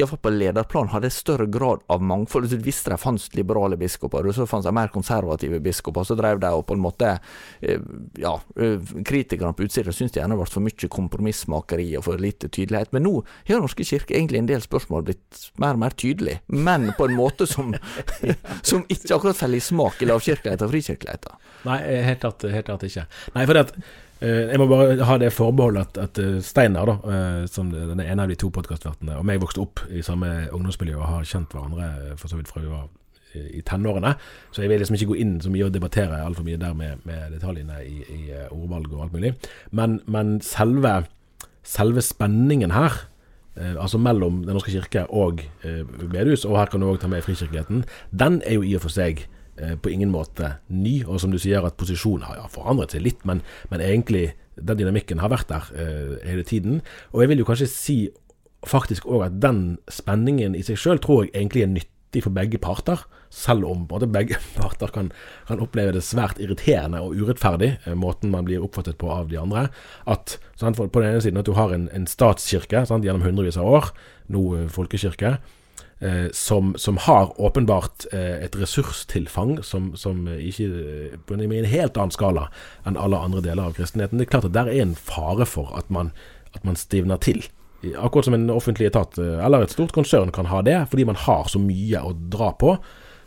iallfall 0.00 0.18
på 0.18 0.30
lederplan 0.30 0.88
hadde 0.92 1.10
større 1.10 1.46
grad 1.46 1.82
av 1.86 2.02
mangfold. 2.02 2.48
Du 2.50 2.56
visste 2.56 2.90
det 2.90 2.98
fantes 3.00 3.34
liberale 3.34 3.76
biskoper, 3.76 4.30
så 4.32 4.46
fantes 4.46 4.68
det 4.68 4.74
mer 4.76 4.92
konservative 4.94 5.60
biskoper. 5.60 6.04
Så 6.04 6.16
drev 6.18 6.40
de 6.42 6.50
og 6.52 6.64
på 6.68 6.76
en 6.76 6.82
måte 6.82 7.16
eh, 7.60 7.80
Ja, 8.18 8.34
eh, 8.56 8.92
kritikerne 9.06 9.54
på 9.56 9.66
utsida 9.66 9.92
syntes 9.92 10.16
det 10.16 10.22
gjerne 10.22 10.38
ble 10.38 10.48
for 10.48 10.64
mye 10.64 10.90
kompromissmakeri 10.96 11.88
og 11.98 12.06
for 12.08 12.22
lite 12.22 12.48
tydelighet. 12.48 12.92
Men 12.96 13.06
nå 13.06 13.14
har 13.48 13.62
norske 13.62 13.86
kirke 13.86 14.16
egentlig 14.16 14.42
en 14.42 14.50
del 14.50 14.64
spørsmål 14.64 15.06
blitt 15.08 15.48
mer 15.62 15.76
og 15.76 15.84
mer 15.84 15.96
tydelig, 15.96 16.40
men 16.46 16.90
på 16.98 17.08
en 17.08 17.18
måte 17.18 17.46
som, 17.50 17.74
som 18.70 18.86
ikke 18.88 19.16
akkurat 19.16 19.38
faller 19.38 19.60
i 19.60 19.64
smak 19.64 20.02
i 20.02 20.08
lavkirkeligheten 20.10 20.68
og 20.68 20.74
frikirkeligheten. 20.74 21.42
Nei, 21.68 21.78
helt 22.08 22.24
klart, 22.24 22.88
ikke. 22.88 23.06
Nei, 23.36 23.44
for 23.46 23.54
det 23.54 23.68
at 23.68 23.76
jeg 24.22 24.58
må 24.60 24.68
bare 24.70 25.02
ha 25.08 25.18
det 25.18 25.32
forbeholdet 25.34 25.96
at, 25.96 25.98
at 25.98 26.18
eh, 26.22 26.40
Steinar, 26.44 26.86
da, 26.86 27.12
eh, 27.12 27.44
som 27.50 27.70
den 27.72 28.00
ene 28.04 28.24
av 28.24 28.30
de 28.30 28.38
to 28.38 28.52
podkastvertene, 28.54 29.16
og 29.18 29.26
meg 29.26 29.40
vokste 29.42 29.62
opp 29.64 29.82
i 29.90 30.02
samme 30.06 30.28
ungdomsmiljø 30.54 30.98
og 31.00 31.08
har 31.08 31.28
kjent 31.28 31.54
hverandre 31.54 32.16
for 32.20 32.30
så 32.30 32.38
vidt 32.38 32.50
fra 32.52 32.62
vi 32.62 32.70
var 32.70 32.90
i 33.32 33.62
tenårene. 33.64 34.12
Så 34.52 34.60
jeg 34.60 34.68
vil 34.68 34.82
liksom 34.82 34.98
ikke 34.98 35.08
gå 35.14 35.18
inn 35.22 35.38
så 35.40 35.50
mye 35.50 35.64
og 35.64 35.72
debattere 35.72 36.20
altfor 36.20 36.44
mye 36.44 36.60
der 36.60 36.74
med, 36.76 37.00
med 37.08 37.32
detaljene 37.32 37.78
i, 37.80 38.02
i, 38.04 38.20
ordvalg 38.50 38.92
og 38.92 39.06
alt 39.06 39.16
mulig. 39.16 39.32
Men, 39.72 40.00
men 40.04 40.36
selve, 40.44 41.06
selve, 41.64 42.04
spenningen 42.04 42.76
her, 42.76 43.06
eh, 43.56 43.72
altså 43.72 43.98
mellom 43.98 44.42
Den 44.44 44.58
norske 44.58 44.74
kirke 44.74 45.06
og 45.08 45.40
eh, 45.64 45.80
bedehus, 46.02 46.44
og 46.44 46.60
her 46.60 46.70
kan 46.70 46.84
du 46.84 46.90
òg 46.92 47.00
ta 47.00 47.08
med 47.08 47.24
frikirkeligheten, 47.24 47.86
den 48.12 48.42
er 48.44 48.60
jo 48.60 48.66
i 48.68 48.76
og 48.76 48.84
for 48.84 48.92
seg 48.92 49.24
Eh, 49.24 49.31
på 49.54 49.90
ingen 49.92 50.10
måte 50.12 50.54
ny. 50.72 51.02
Og 51.04 51.20
som 51.20 51.32
du 51.32 51.38
sier, 51.40 51.64
at 51.64 51.76
posisjonen 51.80 52.24
har 52.24 52.48
forandret 52.52 52.94
seg 52.94 53.04
litt, 53.04 53.20
men, 53.28 53.42
men, 53.70 53.84
egentlig 53.84 54.32
den 54.56 54.78
dynamikken 54.78 55.22
har 55.22 55.32
vært 55.32 55.50
der 55.52 55.70
eh, 55.76 56.18
hele 56.28 56.44
tiden. 56.46 56.82
Og 57.12 57.22
jeg 57.22 57.32
vil 57.32 57.42
jo 57.42 57.48
kanskje 57.48 57.70
si 57.70 57.96
faktisk 58.68 59.08
òg 59.10 59.26
at 59.26 59.40
den 59.42 59.62
spenningen 59.90 60.54
i 60.54 60.62
seg 60.66 60.78
sjøl 60.78 61.00
tror 61.02 61.24
jeg 61.24 61.32
egentlig 61.34 61.64
er 61.64 61.72
nyttig 61.72 62.22
for 62.26 62.34
begge 62.36 62.60
parter. 62.62 63.00
Selv 63.32 63.64
om 63.70 63.86
både 63.88 64.10
begge 64.12 64.38
parter 64.60 64.92
kan, 64.92 65.08
kan, 65.48 65.62
oppleve 65.64 65.96
det 65.96 66.04
svært 66.06 66.40
irriterende 66.42 67.00
og 67.02 67.16
urettferdig, 67.16 67.74
eh, 67.86 67.96
måten 67.98 68.32
man 68.34 68.46
blir 68.48 68.64
oppfattet 68.64 69.00
på 69.00 69.10
av 69.12 69.32
de 69.32 69.40
andre. 69.40 69.68
At 70.06 70.36
sant, 70.60 70.76
På 70.76 71.00
den 71.00 71.14
ene 71.14 71.24
siden 71.24 71.40
at 71.40 71.48
du 71.48 71.56
har 71.58 71.72
en, 71.74 71.88
en 71.92 72.06
statskirke 72.06 72.84
sant, 72.86 73.04
gjennom 73.04 73.24
hundrevis 73.24 73.60
av 73.60 73.68
år, 73.80 73.90
nå 74.32 74.46
eh, 74.58 74.70
folkekirke 74.72 75.38
eh, 76.02 76.28
som, 76.36 76.74
som, 76.76 76.98
har 77.06 77.32
åpenbart 77.40 78.06
eh, 78.12 78.44
et 78.44 78.58
ressurstilfang 78.58 79.56
som, 79.62 79.92
som 79.96 80.26
ikke 80.28 80.68
eh, 80.68 81.16
på 81.26 81.38
en, 81.38 81.46
en 81.46 81.72
helt 81.72 81.96
annen 81.96 82.14
skala 82.14 82.48
enn 82.84 82.98
alle 83.00 83.22
andre 83.22 83.42
deler 83.44 83.70
av 83.70 83.78
kristenheten. 83.78 84.18
Det 84.18 84.28
er 84.28 84.34
klart 84.34 84.50
at 84.50 84.56
der 84.58 84.70
er 84.70 84.84
en 84.84 84.98
fare 84.98 85.48
for 85.48 85.72
at 85.78 85.90
man, 85.90 86.12
at 86.52 86.66
man 86.68 86.78
stivner 86.78 87.22
til. 87.22 87.44
Akkurat 87.98 88.24
som 88.24 88.34
en 88.34 88.50
offentlig 88.50 88.86
etat 88.86 89.18
eh, 89.18 89.44
eller 89.44 89.64
et 89.64 89.74
stort 89.74 89.92
konsern 89.94 90.30
kan 90.32 90.46
ha 90.46 90.62
det, 90.62 90.78
fordi 90.90 91.06
man 91.08 91.18
har 91.18 91.48
så 91.50 91.58
mye 91.58 92.02
å 92.02 92.14
dra 92.14 92.52
på. 92.54 92.76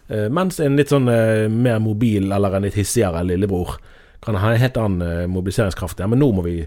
Eh, 0.07 0.27
mens 0.31 0.61
en 0.63 0.77
litt 0.79 0.93
sånn 0.93 1.09
eh, 1.11 1.47
mer 1.51 1.81
mobil 1.83 2.31
eller 2.31 2.55
en 2.55 2.67
litt 2.67 2.77
hissigere 2.79 3.25
lillebror 3.27 3.75
kan 4.23 4.39
ha 4.39 4.53
en 4.53 4.61
helt 4.61 4.77
annen 4.79 5.29
mobiliseringskraft. 5.29 5.99
Ja, 5.99 6.07
men 6.09 6.21
nå 6.23 6.31
må 6.33 6.45
vi 6.45 6.61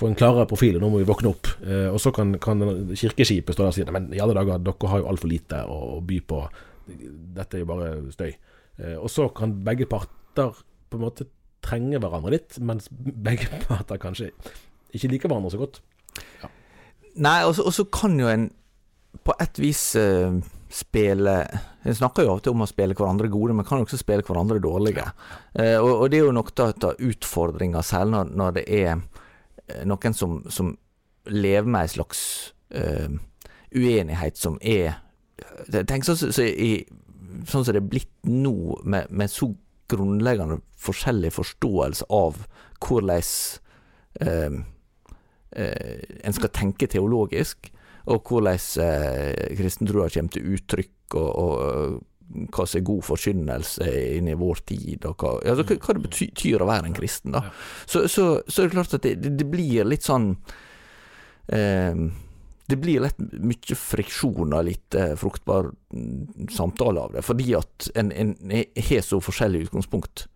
få 0.00 0.08
en 0.08 0.16
klarere 0.18 0.48
profil, 0.48 0.78
og 0.78 0.84
nå 0.84 0.90
må 0.92 1.00
vi 1.02 1.08
våkne 1.08 1.32
opp. 1.32 1.50
Eh, 1.64 1.88
og 1.90 2.00
så 2.02 2.12
kan, 2.16 2.32
kan 2.42 2.62
kirkeskipet 2.96 3.56
stå 3.56 3.64
der 3.66 3.72
og 3.72 3.76
si 3.76 3.86
men 3.92 4.08
i 4.16 4.22
alle 4.22 4.36
dager, 4.36 4.62
dere 4.64 4.92
har 4.92 5.02
jo 5.02 5.10
altfor 5.10 5.32
lite 5.32 5.60
å, 5.68 5.98
by 6.06 6.20
på. 6.32 6.40
Dette 7.36 7.58
er 7.58 7.64
jo 7.64 7.68
bare 7.68 7.90
støy. 8.14 8.30
Eh, 8.80 8.96
og 8.96 9.10
så 9.12 9.28
kan 9.36 9.58
begge 9.66 9.88
parter 9.90 10.62
på 10.90 10.98
en 10.98 11.04
måte 11.04 11.28
trenge 11.64 12.00
hverandre 12.00 12.32
litt, 12.34 12.56
mens 12.64 12.88
begge 12.90 13.50
parter 13.68 14.00
kanskje 14.00 14.30
ikke 14.96 15.12
liker 15.12 15.30
hverandre 15.30 15.52
så 15.52 15.60
godt. 15.60 15.82
Ja. 16.40 16.48
Nei, 17.20 17.36
og 17.46 17.74
så 17.74 17.84
kan 17.92 18.16
jo 18.18 18.30
en 18.30 18.48
på 19.26 19.34
et 19.42 19.58
vis 19.58 19.80
uh, 19.98 20.36
spille 20.70 21.32
En 21.82 21.96
snakker 21.98 22.22
jo 22.22 22.36
alltid 22.36 22.52
om 22.52 22.62
å 22.62 22.68
spille 22.70 22.94
hverandre 22.94 23.26
gode, 23.32 23.56
men 23.58 23.66
kan 23.66 23.80
jo 23.80 23.86
også 23.88 23.98
spille 23.98 24.22
hverandre 24.22 24.60
dårlige. 24.62 25.02
Uh, 25.56 25.78
og, 25.82 25.90
og, 25.90 26.04
det 26.12 26.20
er 26.20 26.28
jo 26.28 26.34
noe 26.36 26.66
av 26.70 27.02
utfordringa, 27.10 27.82
særlig 27.82 28.14
når, 28.14 28.30
når 28.38 28.54
det 28.60 28.64
er 28.70 28.92
Eh, 28.94 29.09
noen 29.88 30.16
som, 30.16 30.40
som 30.50 30.74
lever 31.30 31.68
med 31.68 31.86
ei 31.86 31.92
slags 31.94 32.20
uh, 32.74 33.10
uenighet 33.74 34.38
som 34.40 34.58
er 34.60 34.98
Tenk 35.70 36.04
sånn 36.04 36.18
som 36.18 36.32
så, 36.34 36.44
sånn 37.48 37.64
det 37.70 37.80
er 37.80 37.86
blitt 37.88 38.10
nå, 38.28 38.80
med, 38.84 39.08
med 39.08 39.32
så 39.32 39.50
grunnleggende 39.90 40.60
forskjellig 40.80 41.32
forståelse 41.34 42.08
av 42.12 42.42
hvordan 42.80 43.22
uh, 44.24 44.58
uh, 45.56 45.98
en 46.24 46.36
skal 46.36 46.52
tenke 46.56 46.88
teologisk, 46.90 47.70
og 48.10 48.28
hvordan 48.28 48.60
uh, 48.84 49.56
kristentroa 49.58 50.10
kommer 50.12 50.36
til 50.36 50.54
uttrykk, 50.56 51.16
og, 51.16 51.30
og 51.30 51.98
hva 52.54 52.66
som 52.68 52.80
er 52.80 52.86
god 52.88 53.04
forkynnelse 53.06 53.90
inn 54.16 54.30
i 54.30 54.38
vår 54.38 54.64
tid, 54.70 55.06
og 55.08 55.22
hva, 55.22 55.36
altså, 55.52 55.76
hva 55.76 55.96
det 55.96 56.06
betyr 56.08 56.64
å 56.64 56.70
være 56.70 56.90
en 56.90 56.96
kristen. 56.96 57.36
da. 57.36 57.44
Så, 57.84 58.06
så, 58.08 58.32
så 58.46 58.62
er 58.62 58.68
det 58.68 58.76
klart 58.76 58.98
at 58.98 59.06
det, 59.06 59.36
det 59.40 59.46
blir 59.50 59.88
litt 59.88 60.06
sånn 60.06 60.32
eh, 61.48 62.02
Det 62.70 62.78
blir 62.78 63.02
lett 63.02 63.18
mye 63.18 63.78
friksjon 63.78 64.54
og 64.54 64.66
litt 64.68 64.94
eh, 64.98 65.16
fruktbar 65.18 65.72
mm, 65.72 66.50
samtale 66.54 67.06
av 67.06 67.16
det, 67.16 67.24
fordi 67.26 67.54
at 67.58 67.90
en, 67.98 68.12
en 68.12 68.36
har 68.50 69.06
så 69.06 69.22
forskjellig 69.24 69.66
utgangspunkt. 69.68 70.28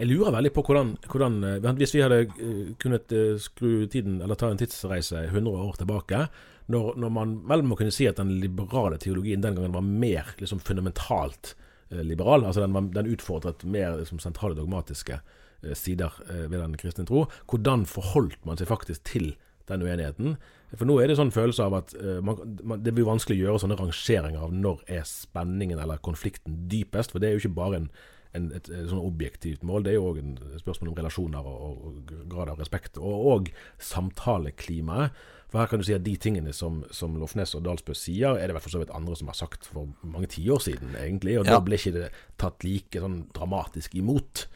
Jeg 0.00 0.08
lurer 0.08 0.32
veldig 0.32 0.52
på 0.56 0.62
hvordan, 0.64 0.94
hvordan 1.12 1.42
eh, 1.44 1.72
Hvis 1.76 1.94
vi 1.94 2.04
hadde 2.04 2.22
eh, 2.24 2.72
kunnet 2.80 3.12
eh, 3.12 3.36
skru 3.40 3.86
tiden, 3.86 4.20
eller 4.22 4.38
ta 4.38 4.50
en 4.50 4.60
tidsreise 4.60 5.26
100 5.28 5.50
år 5.50 5.76
tilbake, 5.80 6.26
når, 6.70 6.94
når, 7.00 7.12
man 7.14 7.34
vel 7.50 7.64
må 7.66 7.76
kunne 7.78 7.94
si 7.94 8.06
at 8.08 8.20
den 8.20 8.32
liberale 8.42 8.98
teologien 9.00 9.42
den 9.42 9.56
gangen 9.58 9.74
var 9.74 9.84
mer 9.86 10.32
liksom, 10.38 10.62
fundamentalt 10.64 11.54
eh, 11.90 12.02
liberal. 12.06 12.44
altså 12.44 12.66
Den, 12.66 12.92
den 12.94 13.10
utfordret 13.10 13.64
mer 13.64 13.98
liksom, 13.98 14.22
sentrale 14.22 14.58
dogmatiske 14.58 15.18
eh, 15.18 15.74
sider 15.74 16.14
eh, 16.28 16.46
ved 16.46 16.58
den 16.60 16.78
kristne 16.80 17.06
tro. 17.08 17.26
Hvordan 17.50 17.86
forholdt 17.90 18.44
man 18.48 18.60
seg 18.60 18.70
faktisk 18.70 19.04
til 19.08 19.32
den 19.70 19.84
uenigheten? 19.86 20.38
For 20.76 20.86
nå 20.86 21.00
er 21.00 21.10
det 21.10 21.18
sånn 21.18 21.34
følelse 21.34 21.66
av 21.66 21.80
at 21.80 21.96
eh, 21.98 22.22
man, 22.22 22.56
man, 22.62 22.86
det 22.86 22.94
blir 22.94 23.08
vanskelig 23.08 23.40
å 23.40 23.44
gjøre 23.48 23.64
sånne 23.64 23.80
rangeringer 23.80 24.46
av 24.46 24.54
når 24.54 24.86
er 25.00 25.04
spenningen 25.08 25.82
eller 25.82 26.02
konflikten 26.06 26.64
dypest. 26.70 27.14
For 27.14 27.22
det 27.22 27.30
er 27.30 27.38
jo 27.38 27.44
ikke 27.44 27.58
bare 27.58 27.82
en 27.82 27.92
en, 28.36 28.50
et, 28.54 28.68
et, 28.70 28.86
sånn 28.90 29.02
objektivt 29.02 29.64
mål. 29.66 29.84
Det 29.84 29.92
er 29.92 29.98
jo 29.98 30.08
òg 30.12 30.20
et 30.22 30.62
spørsmål 30.62 30.92
om 30.92 30.98
relasjoner 31.00 31.50
og, 31.50 31.84
og, 31.88 32.14
grad 32.30 32.52
av 32.52 32.62
respekt. 32.62 33.00
Og, 33.00 33.26
og 33.32 33.52
samtaleklimaet. 33.90 35.26
For 35.50 35.58
her 35.58 35.70
kan 35.70 35.82
du 35.82 35.86
si 35.86 35.96
at 35.96 36.04
de 36.06 36.14
tingene 36.20 36.52
som, 36.54 36.84
som 36.94 37.16
Lofnes 37.18 37.56
og 37.58 37.64
Dalsbø 37.66 37.94
sier, 37.98 38.38
er 38.38 38.50
det 38.50 38.54
vel 38.54 38.62
for 38.62 38.74
så 38.76 38.82
vidt 38.82 38.92
andre 38.94 39.16
som 39.18 39.32
har 39.32 39.38
sagt 39.38 39.66
for 39.66 39.90
mange 40.06 40.30
tiår 40.30 40.62
siden, 40.62 40.94
egentlig. 40.94 41.40
Og 41.40 41.48
ja. 41.48 41.56
da 41.56 41.64
ble 41.66 41.78
ikke 41.80 41.94
det 41.96 42.10
tatt 42.40 42.66
like 42.66 43.02
sånn 43.02 43.24
dramatisk 43.34 43.96
imot. 43.98 44.46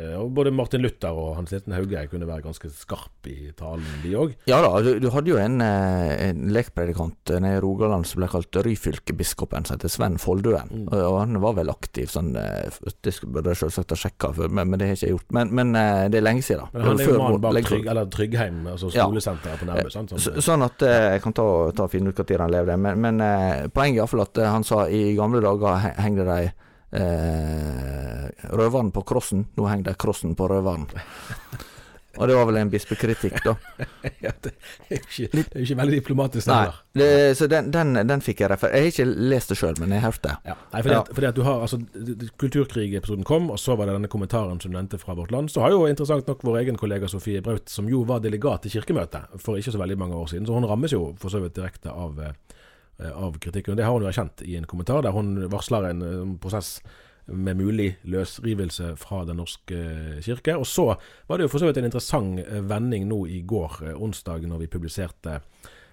Eh, 0.00 0.14
og 0.16 0.30
Både 0.32 0.52
Martin 0.54 0.80
Luther 0.80 1.12
og 1.12 1.34
Hans 1.36 1.52
Liten 1.52 1.74
Hauge 1.76 2.06
kunne 2.08 2.28
være 2.28 2.44
ganske 2.46 2.70
skarp 2.72 3.28
i 3.28 3.52
talen, 3.56 3.84
de 4.02 4.14
òg. 4.16 4.34
Ja 4.48 4.62
da, 4.64 4.70
du, 4.84 4.94
du, 5.02 5.08
hadde 5.12 5.32
jo 5.34 5.38
en, 5.40 5.60
eh, 5.64 6.12
en 6.30 6.46
lekpredikant 6.54 7.34
nede 7.36 7.58
i 7.58 7.62
Rogaland 7.62 8.08
som 8.08 8.22
ble 8.22 8.30
kalt 8.32 8.60
Ryfylkebiskopen, 8.64 9.68
som 9.68 9.76
heter 9.76 9.92
Sven 9.92 10.16
Foldøen. 10.22 10.72
Mm. 10.72 10.86
Og, 10.96 11.18
han 11.20 11.40
var 11.44 11.58
vel 11.60 11.72
aktiv 11.72 12.08
sånn 12.12 12.32
eh, 12.40 12.72
Det 13.04 13.14
burde 13.26 13.52
jeg 13.52 13.62
selvsagt 13.64 13.92
ha 13.92 14.00
sjekka, 14.06 14.32
men, 14.40 14.64
men, 14.64 14.78
det 14.80 14.88
har 14.88 14.96
jeg 14.96 15.02
ikke 15.02 15.12
gjort. 15.18 15.36
Men, 15.36 15.52
men 15.60 15.76
det 16.12 16.20
er 16.20 16.26
lenge 16.26 16.46
siden. 16.46 16.72
Men 16.72 16.88
han 16.88 17.04
er 17.04 17.12
jo 17.12 17.20
mannen 17.20 17.44
bak 17.44 17.60
trygg, 17.68 17.90
Tryggheim, 18.12 18.64
altså 18.72 18.90
skolesenteret 18.92 19.54
ja. 19.54 19.60
på 19.60 19.68
Nærbø. 19.68 19.92
Sånn, 19.92 20.08
så, 20.16 20.34
sånn, 20.42 20.64
at 20.64 20.82
jeg 20.88 21.22
kan 21.24 21.36
ta, 21.36 21.46
ta 21.76 21.86
finne 21.92 22.12
ut 22.12 22.22
når 22.22 22.46
han 22.46 22.52
levde. 22.56 22.80
Men, 22.80 23.04
men 23.04 23.22
poenget 23.74 23.98
er 23.98 24.02
iallfall 24.02 24.24
at 24.24 24.40
han 24.48 24.66
sa 24.66 24.86
i 24.88 25.12
gamle 25.18 25.42
dager 25.44 25.92
hengte 26.00 26.26
de 26.28 26.52
eh, 26.92 28.30
røveren 28.52 28.92
på 28.94 29.04
krossen. 29.08 29.46
Nå 29.56 29.68
henger 29.68 29.92
det 29.92 29.98
krossen 30.02 30.36
på 30.38 30.48
røveren. 30.50 30.88
Og 32.20 32.28
det 32.28 32.34
var 32.36 32.44
vel 32.44 32.58
en 32.60 32.70
bispekritikk, 32.70 33.38
da. 33.44 33.54
ja, 34.24 34.32
det 34.44 34.50
er 34.90 34.98
ikke, 34.98 35.28
det 35.32 35.44
er 35.46 35.62
ikke 35.64 35.76
veldig 35.78 36.00
diplomatisk 36.02 36.50
Nei, 36.50 36.66
Nei, 37.00 37.06
så 37.38 37.48
den, 37.48 37.70
den, 37.72 37.94
den, 38.08 38.24
fikk 38.24 38.42
jeg 38.44 38.52
referert. 38.52 38.76
Jeg 38.76 38.84
har 38.84 38.92
ikke 38.92 39.28
lest 39.32 39.52
det 39.52 39.56
sjøl, 39.56 39.78
men 39.80 39.94
jeg 39.94 40.04
har 40.04 40.12
hørt 40.12 40.26
det. 40.26 40.34
Ja. 40.50 40.56
Nei, 40.74 40.82
fordi, 40.82 40.94
ja. 40.94 41.00
at, 41.00 41.14
fordi 41.16 41.28
at 41.30 41.38
du 41.38 41.42
har, 41.46 41.64
altså, 41.64 41.80
Kulturkrig-episoden 42.42 43.24
kom, 43.28 43.48
og 43.54 43.60
så 43.62 43.78
var 43.80 43.88
det 43.88 43.96
denne 43.96 44.12
kommentaren 44.12 44.60
som 44.60 44.74
du 44.74 44.76
nevnte 44.76 45.00
fra 45.00 45.16
Vårt 45.16 45.32
Land. 45.32 45.54
Så 45.54 45.64
har 45.64 45.72
jo 45.72 45.86
interessant 45.88 46.28
nok 46.28 46.44
vår 46.44 46.60
egen 46.60 46.80
kollega 46.80 47.08
Sofie 47.08 47.40
Braut, 47.44 47.72
som 47.72 47.88
jo 47.88 48.04
var 48.08 48.20
delegat 48.24 48.68
i 48.68 48.74
Kirkemøtet 48.76 49.40
for 49.40 49.56
ikke 49.56 49.72
så 49.72 49.80
veldig 49.80 49.98
mange 50.04 50.20
år 50.20 50.34
siden, 50.34 50.48
så 50.48 50.58
hun 50.58 50.68
rammes 50.68 50.92
jo 50.92 51.14
for 51.22 51.32
så 51.32 51.40
vidt 51.40 51.56
direkte 51.56 51.96
av 51.96 52.20
Eh, 52.20 52.32
av 53.10 53.38
kritikken. 53.42 53.76
Det 53.76 53.86
har 53.86 53.96
hun 53.96 54.04
jo 54.06 54.10
erkjent 54.10 54.44
i 54.46 54.56
en 54.58 54.68
kommentar, 54.68 55.02
der 55.02 55.14
hun 55.16 55.34
varsler 55.52 55.90
en, 55.90 56.02
en 56.02 56.36
prosess 56.42 56.78
med 57.26 57.56
mulig 57.56 57.98
løsrivelse 58.02 58.96
fra 58.96 59.24
Den 59.24 59.38
norske 59.38 59.78
kirke. 60.22 60.56
Og 60.58 60.66
så 60.66 60.94
var 61.26 61.38
det 61.38 61.46
jo 61.46 61.52
for 61.52 61.62
så 61.62 61.70
vidt 61.70 61.78
en 61.78 61.88
interessant 61.88 62.42
eh, 62.42 62.64
vending 62.68 63.06
nå 63.08 63.24
i 63.26 63.42
går, 63.46 63.78
eh, 63.86 63.94
onsdag, 63.94 64.46
når 64.48 64.64
vi 64.64 64.72
publiserte 64.74 65.40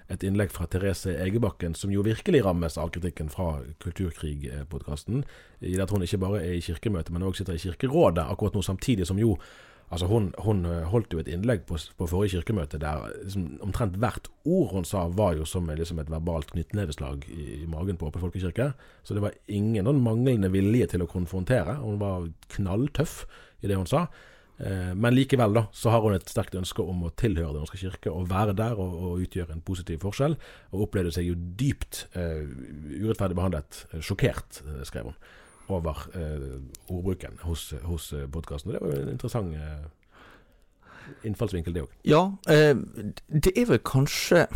et 0.10 0.24
innlegg 0.26 0.50
fra 0.50 0.66
Therese 0.66 1.14
Egebakken, 1.22 1.76
som 1.78 1.92
jo 1.94 2.02
virkelig 2.02 2.42
rammes 2.46 2.80
av 2.82 2.90
kritikken 2.90 3.30
fra 3.30 3.60
Kulturkrig-podkasten. 3.84 5.22
I 5.62 5.76
det 5.76 5.84
at 5.86 5.94
hun 5.94 6.02
ikke 6.02 6.22
bare 6.24 6.42
er 6.42 6.56
i 6.58 6.64
kirkemøte, 6.66 7.14
men 7.14 7.24
også 7.24 7.44
sitter 7.44 7.60
i 7.60 7.62
Kirkerådet 7.62 8.26
akkurat 8.26 8.58
nå, 8.58 8.64
samtidig 8.66 9.06
som 9.08 9.22
jo 9.22 9.36
Altså 9.90 10.06
hun, 10.06 10.30
hun, 10.46 10.66
eh, 10.70 10.86
holdt 10.92 11.14
jo 11.14 11.22
et 11.22 11.30
innlegg 11.32 11.64
på, 11.70 11.78
på 11.98 12.08
forrige 12.10 12.38
kirkemøte 12.38 12.78
der 12.82 13.08
liksom, 13.24 13.48
omtrent 13.66 13.98
hvert 13.98 14.30
ord 14.46 14.74
hun 14.76 14.86
sa, 14.86 15.08
var 15.10 15.34
jo 15.40 15.48
som 15.50 15.70
liksom 15.70 16.02
et 16.02 16.12
verbalt 16.14 16.52
knyttneveslag 16.54 17.26
i, 17.34 17.46
i, 17.64 17.68
magen 17.70 17.98
på 17.98 18.10
Åpen 18.10 18.22
folkekirke. 18.22 18.72
Så 19.04 19.18
det 19.18 19.24
var 19.26 19.38
ingen 19.48 19.88
noen 19.90 20.04
manglende 20.06 20.52
vilje 20.54 20.92
til 20.94 21.06
å 21.06 21.10
konfrontere. 21.10 21.80
Hun 21.82 21.98
var 22.02 22.30
knalltøff 22.54 23.24
i 23.64 23.72
det 23.72 23.80
hun 23.80 23.90
sa. 23.90 24.06
Eh, 24.60 24.94
men 24.94 25.16
likevel 25.16 25.58
da, 25.58 25.66
så 25.74 25.90
har 25.94 26.06
hun 26.06 26.18
et 26.20 26.30
sterkt 26.30 26.58
ønske 26.60 26.86
om 26.86 27.08
å 27.08 27.14
tilhøre 27.18 27.56
Den 27.56 27.64
norske 27.64 27.82
kirke 27.82 28.14
og 28.14 28.30
være 28.30 28.54
der 28.60 28.78
og, 28.78 28.94
og 28.94 29.26
utgjøre 29.26 29.58
en 29.58 29.66
positiv 29.66 30.04
forskjell. 30.06 30.38
Og 30.70 30.86
opplevde 30.86 31.16
seg 31.18 31.32
jo 31.32 31.38
dypt 31.60 32.06
eh, 32.14 32.46
urettferdig 33.00 33.42
behandlet, 33.42 33.86
eh, 33.90 34.06
sjokkert, 34.06 34.62
eh, 34.68 34.84
skrev 34.86 35.10
hun 35.10 35.22
over 35.70 36.04
eh, 36.16 36.58
ordbruken 36.90 37.40
hos, 37.46 37.70
hos 37.86 38.12
eh, 38.14 38.26
podkasten. 38.32 38.74
Det 38.74 38.82
var 38.82 38.96
jo 38.96 39.04
en 39.04 39.14
interessant 39.14 39.56
eh, 39.56 39.88
innfallsvinkel, 41.30 41.74
det 41.76 41.86
òg. 41.86 41.96
Ja, 42.06 42.26
det 42.48 43.56
er 43.56 43.72
vel 43.72 43.82
kanskje 43.86 44.48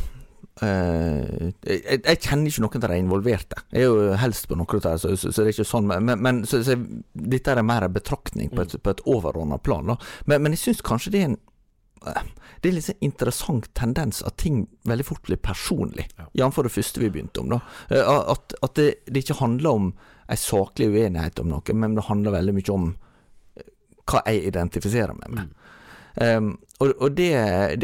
Uh, 0.62 1.50
jeg, 1.66 2.02
jeg, 2.06 2.18
kjenner 2.22 2.52
ikke 2.52 2.62
noen 2.62 2.84
av 2.86 2.92
de 2.92 2.98
involverte. 3.02 3.62
Jeg 3.74 3.88
er 3.88 3.88
jo 3.90 4.18
helst 4.22 4.46
på 4.46 4.58
noe 4.60 4.78
av 4.78 4.84
dem, 4.84 5.00
så, 5.02 5.14
så, 5.18 5.32
så, 5.32 5.42
det 5.42 5.50
er 5.50 5.56
ikke 5.56 5.66
sånn. 5.66 5.90
Men, 5.90 6.22
men 6.22 6.44
så, 6.46 6.60
dette 7.34 7.56
er 7.56 7.66
mer 7.66 7.88
en 7.88 7.96
betraktning 7.96 8.52
på 8.54 8.62
et, 8.62 8.76
på 8.78 8.94
et 8.94 9.02
overordna 9.10 9.58
plan. 9.58 9.96
Men, 10.30 10.44
men, 10.44 10.54
jeg 10.54 10.62
syns 10.68 10.84
kanskje 10.86 11.16
det 11.16 11.24
er 11.24 11.32
en 11.32 11.40
det 12.04 12.70
er 12.70 12.72
en 12.72 12.78
litt 12.78 12.88
sånn 12.88 13.06
interessant 13.06 13.70
tendens 13.78 14.22
at 14.28 14.38
ting 14.42 14.64
veldig 14.88 15.06
fort 15.08 15.24
blir 15.28 15.40
personlig, 15.44 16.08
ja. 16.20 16.28
jf. 16.44 16.62
det 16.64 16.74
første 16.74 17.04
vi 17.04 17.12
begynte 17.12 17.44
om. 17.44 17.56
da. 17.56 17.60
At, 18.34 18.56
at 18.62 18.76
det, 18.80 18.90
det, 19.08 19.24
ikke 19.24 19.40
handler 19.42 19.80
om 19.80 19.90
en 20.28 20.40
saklig 20.40 20.90
uenighet 20.94 21.42
om 21.44 21.52
noe, 21.52 21.76
men 21.76 21.98
det 21.98 22.08
handler 22.08 22.38
veldig 22.38 22.56
mye 22.56 22.74
om 22.74 22.88
eh, 23.60 23.68
hva 24.10 24.24
jeg 24.30 24.46
identifiserer 24.52 25.18
meg 25.20 25.36
med. 25.36 25.52
Mm. 25.52 25.63
Um, 26.16 26.58
og, 26.78 26.92
og 27.02 27.12
det, 27.12 27.34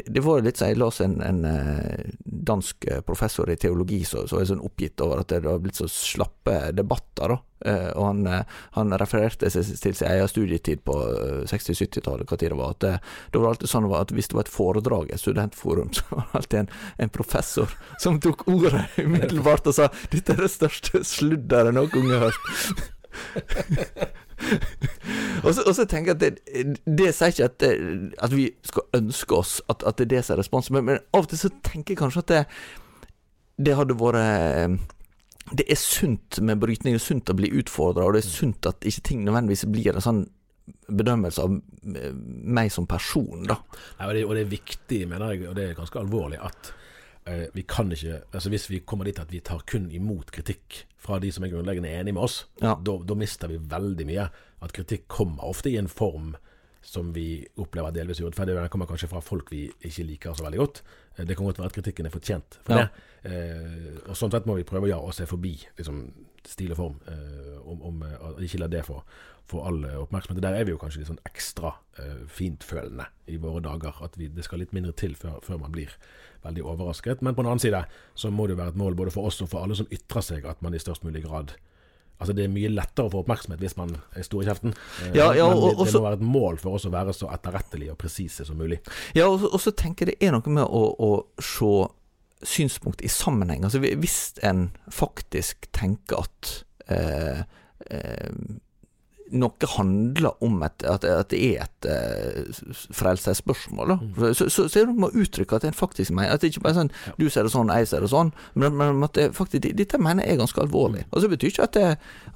det, 0.05 0.21
var 0.21 0.43
litt 0.45 0.59
sånn 0.59 0.73
Jeg 0.73 0.77
leste 0.77 1.05
en, 1.07 1.15
en, 1.25 1.39
eh, 1.47 2.09
dansk 2.21 2.85
eh, 2.89 2.99
professor 3.05 3.49
i 3.49 3.55
teologi 3.57 4.03
som 4.05 4.27
så, 4.27 4.35
så 4.35 4.41
er 4.41 4.49
sånn 4.51 4.61
oppgitt 4.65 5.01
over 5.01 5.21
at 5.21 5.31
det 5.31 5.39
har 5.47 5.61
blitt 5.63 5.79
så 5.79 5.87
slappe 5.89 6.57
debatter. 6.75 7.33
da. 7.33 7.39
Uh, 7.59 7.89
og 7.99 8.03
han, 8.05 8.45
han, 8.77 8.93
refererte 9.01 9.49
til 9.51 9.95
sin 9.95 10.07
egen 10.07 10.29
studietid 10.31 10.83
på 10.87 10.95
60-70-tallet, 11.49 12.29
hva 12.29 12.37
tid 12.39 12.53
det 12.53 12.59
var. 12.59 12.75
At 12.75 12.85
det, 12.85 12.93
det 13.33 13.41
var 13.41 13.53
alltid 13.53 13.73
sånn 13.73 13.89
at 13.97 14.13
hvis 14.15 14.31
det 14.31 14.39
var 14.39 14.47
et 14.47 14.53
foredrag 14.53 15.11
et 15.13 15.23
studentforum, 15.23 15.91
så 15.97 16.05
var 16.11 16.23
det 16.29 16.41
alltid 16.41 16.61
en, 16.61 16.71
en 17.05 17.13
professor 17.19 17.75
som 18.03 18.21
tok 18.23 18.47
ordet 18.51 18.85
umiddelbart 19.05 19.69
og 19.69 19.79
sa 19.79 19.89
'Dette 20.09 20.37
er 20.37 20.45
det 20.45 20.53
største 20.53 21.03
sludderet 21.07 21.75
noen 21.75 21.93
gang 21.93 22.15
har 22.15 22.29
hørt'. 22.29 22.89
og, 25.45 25.51
så, 25.55 25.63
og, 25.65 25.73
så, 25.75 25.85
tenker 25.85 26.13
jeg 26.13 26.17
at 26.17 26.21
det, 26.21 26.77
det 26.85 27.09
sier 27.15 27.33
ikke 27.33 27.49
at, 27.49 27.65
at, 28.23 28.35
vi 28.35 28.49
skal 28.65 29.01
ønske 29.01 29.35
oss 29.35 29.57
at, 29.67 29.83
at, 29.83 29.99
det 29.99 30.07
er 30.07 30.13
det 30.15 30.23
som 30.25 30.35
er 30.35 30.41
responsen, 30.43 30.77
men, 30.77 30.87
men, 30.87 31.03
av 31.13 31.25
og 31.25 31.29
til 31.31 31.41
så 31.41 31.51
tenker 31.65 31.95
jeg 31.95 32.01
kanskje 32.03 32.23
at 32.23 32.33
det, 32.33 32.41
det 33.69 33.75
hadde 33.75 33.97
vært 33.99 34.79
Det 35.57 35.65
er 35.65 35.79
sunt 35.81 36.39
med 36.45 36.61
brytning, 36.61 36.95
det 36.95 37.01
er 37.01 37.07
sunt 37.07 37.31
å 37.31 37.37
bli 37.37 37.51
utfordra, 37.61 38.05
og 38.05 38.15
det 38.15 38.23
er 38.23 38.29
sunt 38.31 38.69
at 38.69 38.85
ikke 38.85 39.07
ting 39.11 39.23
nødvendigvis 39.25 39.65
blir 39.71 39.95
en 39.95 40.05
sånn 40.05 40.25
bedømmelse 40.89 41.41
av 41.41 41.55
meg 42.45 42.69
som 42.73 42.85
person, 42.89 43.47
da. 43.49 43.57
Ja, 43.97 44.09
og, 44.09 44.13
det, 44.13 44.25
og 44.27 44.35
det 44.37 44.43
er 44.43 44.51
viktig, 44.51 44.99
mener 45.09 45.33
jeg, 45.33 45.47
og 45.49 45.57
det 45.57 45.65
er 45.65 45.77
ganske 45.77 46.01
alvorlig, 46.01 46.37
at 46.45 46.71
Eh, 47.29 47.45
vi 47.53 47.63
kan 47.69 47.91
ikke 47.93 48.21
altså 48.33 48.49
Hvis 48.49 48.69
vi 48.71 48.79
kommer 48.79 49.05
dit 49.05 49.19
at 49.21 49.31
vi 49.31 49.41
tar 49.45 49.61
kun 49.69 49.89
imot 49.93 50.31
kritikk 50.33 50.83
fra 50.99 51.19
de 51.21 51.31
som 51.31 51.45
er 51.45 51.51
grunnleggende 51.53 51.91
enige 51.93 52.17
med 52.17 52.25
oss, 52.25 52.41
ja. 52.61 52.73
da 52.75 53.15
mister 53.15 53.47
vi 53.47 53.59
veldig 53.71 54.05
mye. 54.09 54.25
At 54.61 54.73
kritikk 54.75 55.07
kommer 55.07 55.45
ofte 55.47 55.71
i 55.71 55.77
en 55.79 55.87
form 55.87 56.33
som 56.81 57.13
vi 57.13 57.45
opplever 57.59 57.93
delvis 57.95 58.21
urettferdig. 58.23 58.55
Den 58.55 58.71
kommer 58.71 58.89
kanskje 58.89 59.09
fra 59.11 59.21
folk 59.23 59.51
vi 59.51 59.67
ikke 59.85 60.05
liker 60.07 60.35
så 60.35 60.45
veldig 60.47 60.59
godt. 60.59 60.81
Eh, 61.15 61.25
det 61.27 61.37
kan 61.37 61.47
godt 61.47 61.61
være 61.61 61.71
at 61.71 61.77
kritikken 61.77 62.09
er 62.09 62.15
fortjent 62.15 62.59
for 62.65 62.75
ja. 62.75 62.87
det. 62.87 63.05
Eh, 63.31 64.01
og 64.07 64.17
Sånn 64.17 64.33
sett 64.33 64.47
må 64.49 64.57
vi 64.59 64.67
prøve 64.67 64.91
ja, 64.91 64.99
å 64.99 65.13
se 65.15 65.27
forbi 65.29 65.53
liksom, 65.77 66.03
stil 66.47 66.71
og 66.75 66.79
form, 66.79 66.95
eh, 67.11 67.57
om, 67.65 67.81
om 67.89 68.05
at 68.07 68.39
ikke 68.45 68.61
la 68.61 68.69
det 68.71 68.85
få, 68.87 69.01
all 69.57 69.83
eh, 69.85 69.97
oppmerksomhet. 69.99 70.43
Der 70.43 70.55
er 70.55 70.67
vi 70.67 70.75
jo 70.75 70.79
kanskje 70.81 71.01
litt 71.01 71.09
sånn 71.09 71.23
ekstra 71.27 71.73
eh, 71.99 72.25
fintfølende 72.29 73.07
i 73.27 73.39
våre 73.41 73.63
dager. 73.65 73.97
At 74.05 74.17
vi, 74.19 74.29
det 74.33 74.45
skal 74.45 74.61
litt 74.63 74.75
mindre 74.75 74.93
til 74.97 75.15
før, 75.17 75.39
før, 75.45 75.61
man 75.63 75.73
blir 75.73 75.95
veldig 76.45 76.65
overrasket. 76.65 77.23
Men 77.25 77.35
på 77.35 77.43
den 77.43 77.51
annen 77.53 77.63
side 77.63 77.83
så 78.15 78.31
må 78.31 78.47
det 78.47 78.55
jo 78.55 78.61
være 78.61 78.75
et 78.75 78.83
mål 78.83 78.99
både 78.99 79.15
for 79.15 79.29
oss 79.29 79.41
og 79.41 79.51
for 79.51 79.65
alle 79.65 79.77
som 79.79 79.89
ytrer 79.91 80.25
seg, 80.25 80.45
at 80.47 80.61
man 80.65 80.77
i 80.77 80.81
størst 80.81 81.07
mulig 81.07 81.25
grad 81.25 81.57
Altså 82.19 82.33
Det 82.35 82.43
er 82.43 82.49
mye 82.51 82.67
lettere 82.67 83.07
å 83.07 83.11
få 83.13 83.21
oppmerksomhet 83.23 83.61
hvis 83.63 83.77
man 83.79 83.93
er 83.95 84.25
stor 84.27 84.43
i 84.43 84.47
kjeften. 84.49 84.73
Eh, 85.05 85.13
ja, 85.15 85.29
ja, 85.37 85.45
men 85.47 85.61
det, 85.61 85.69
og, 85.71 85.85
det 85.87 85.93
må 85.95 86.01
være 86.03 86.17
et 86.17 86.25
mål 86.27 86.57
for 86.59 86.75
oss 86.75 86.87
å 86.89 86.91
være 86.91 87.13
så 87.15 87.29
etterrettelige 87.31 87.93
og 87.93 87.99
presise 88.01 88.43
som 88.43 88.59
mulig. 88.59 88.81
Ja, 89.15 89.29
og, 89.29 89.45
og 89.47 89.61
så 89.63 89.71
tenker 89.71 90.11
jeg 90.11 90.19
det 90.19 90.27
er 90.27 90.35
noe 90.35 90.55
med 90.57 90.65
å, 90.67 90.81
å 90.99 91.11
se 91.39 91.71
synspunkt 92.43 93.01
i 93.01 93.07
sammenheng. 93.07 93.63
Altså 93.63 93.79
Hvis 93.79 94.33
en 94.43 94.71
faktisk 94.89 95.67
tenker 95.73 96.17
at 96.17 96.65
eh, 96.89 97.43
eh, 97.91 98.33
noe 99.31 99.69
handler 99.75 100.43
om 100.43 100.61
et, 100.65 100.83
at, 100.87 101.05
at, 101.05 101.29
det 101.31 101.39
er 101.39 101.65
et 101.65 101.87
uh, 101.89 102.71
frelsesspørsmål. 102.95 103.93
Mm. 103.99 104.33
Så, 104.33 104.49
så, 104.49 104.67
så, 104.69 104.83
du 104.85 104.95
må 104.97 105.11
uttrykke 105.13 105.59
at 105.59 105.67
en 105.67 105.75
faktisk 105.75 106.13
mener 106.15 106.33
At 106.33 106.41
det 106.41 106.51
ikke 106.53 106.63
bare 106.65 106.73
er 106.73 106.79
sånn 106.79 106.91
ja. 107.05 107.13
du 107.19 107.27
ser 107.29 107.45
det 107.45 107.53
sånn, 107.53 107.71
jeg 107.73 107.89
ser 107.91 108.05
det 108.05 108.11
sånn, 108.11 108.31
men, 108.59 108.75
men 108.79 109.03
at 109.05 109.15
det 109.17 109.29
faktisk, 109.37 109.67
dette 109.77 109.99
mener 110.01 110.25
jeg 110.25 110.37
er 110.37 110.41
ganske 110.41 110.63
alvorlig. 110.63 111.05
Mm. 111.05 111.11
Og 111.13 111.23
så 111.23 111.31
betyr 111.31 111.53
ikke 111.53 111.67
at 111.67 111.77
det, 111.77 111.87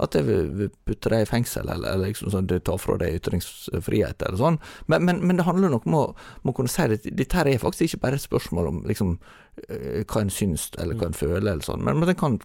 at 0.06 0.18
jeg 0.18 0.28
vil 0.30 0.70
putte 0.88 1.14
deg 1.14 1.26
i 1.26 1.30
fengsel, 1.30 1.68
eller, 1.68 1.96
eller 1.96 2.14
liksom 2.14 2.34
sånn, 2.34 2.50
det 2.52 2.62
tar 2.70 2.80
fra 2.82 2.98
deg 3.02 3.20
ytringsfrihet, 3.20 4.26
eller 4.28 4.42
sånn, 4.42 4.62
men, 4.92 5.08
men, 5.08 5.22
men, 5.24 5.40
det 5.40 5.48
handler 5.48 5.74
nok 5.74 5.90
om 5.90 6.00
å, 6.00 6.06
om 6.44 6.54
å 6.54 6.56
kunne 6.58 6.72
si 6.72 6.86
at 6.86 7.10
dette 7.10 7.40
her 7.40 7.50
er 7.50 7.62
faktisk 7.62 7.90
ikke 7.90 8.04
bare 8.06 8.20
et 8.20 8.26
spørsmål 8.26 8.70
om 8.70 8.82
liksom, 8.90 9.18
uh, 9.66 10.02
hva 10.04 10.24
en 10.24 10.34
syns, 10.34 10.70
eller 10.78 10.98
hva 10.98 11.10
en 11.10 11.18
mm. 11.18 11.22
føler, 11.22 11.44
eller 11.44 11.66
sånn, 11.66 11.84
men, 11.86 12.06
at 12.06 12.14
en 12.14 12.22
kan, 12.24 12.40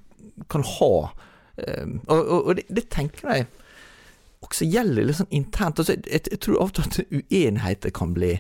kan 0.49 0.67
ha 0.79 0.93
um, 1.09 1.99
Og, 2.07 2.19
og, 2.19 2.39
og 2.39 2.53
det, 2.59 2.69
det 2.71 2.89
tenker 2.95 3.33
jeg 3.35 3.49
også 4.45 4.69
gjelder 4.69 5.09
litt 5.09 5.19
sånn 5.21 5.35
internt. 5.35 5.81
Altså, 5.81 5.97
jeg, 5.97 6.25
jeg, 6.31 6.41
tror 6.45 6.63
ofte 6.63 6.85
at 6.87 7.01
uenigheter 7.11 7.95
kan 7.95 8.15
bli 8.17 8.37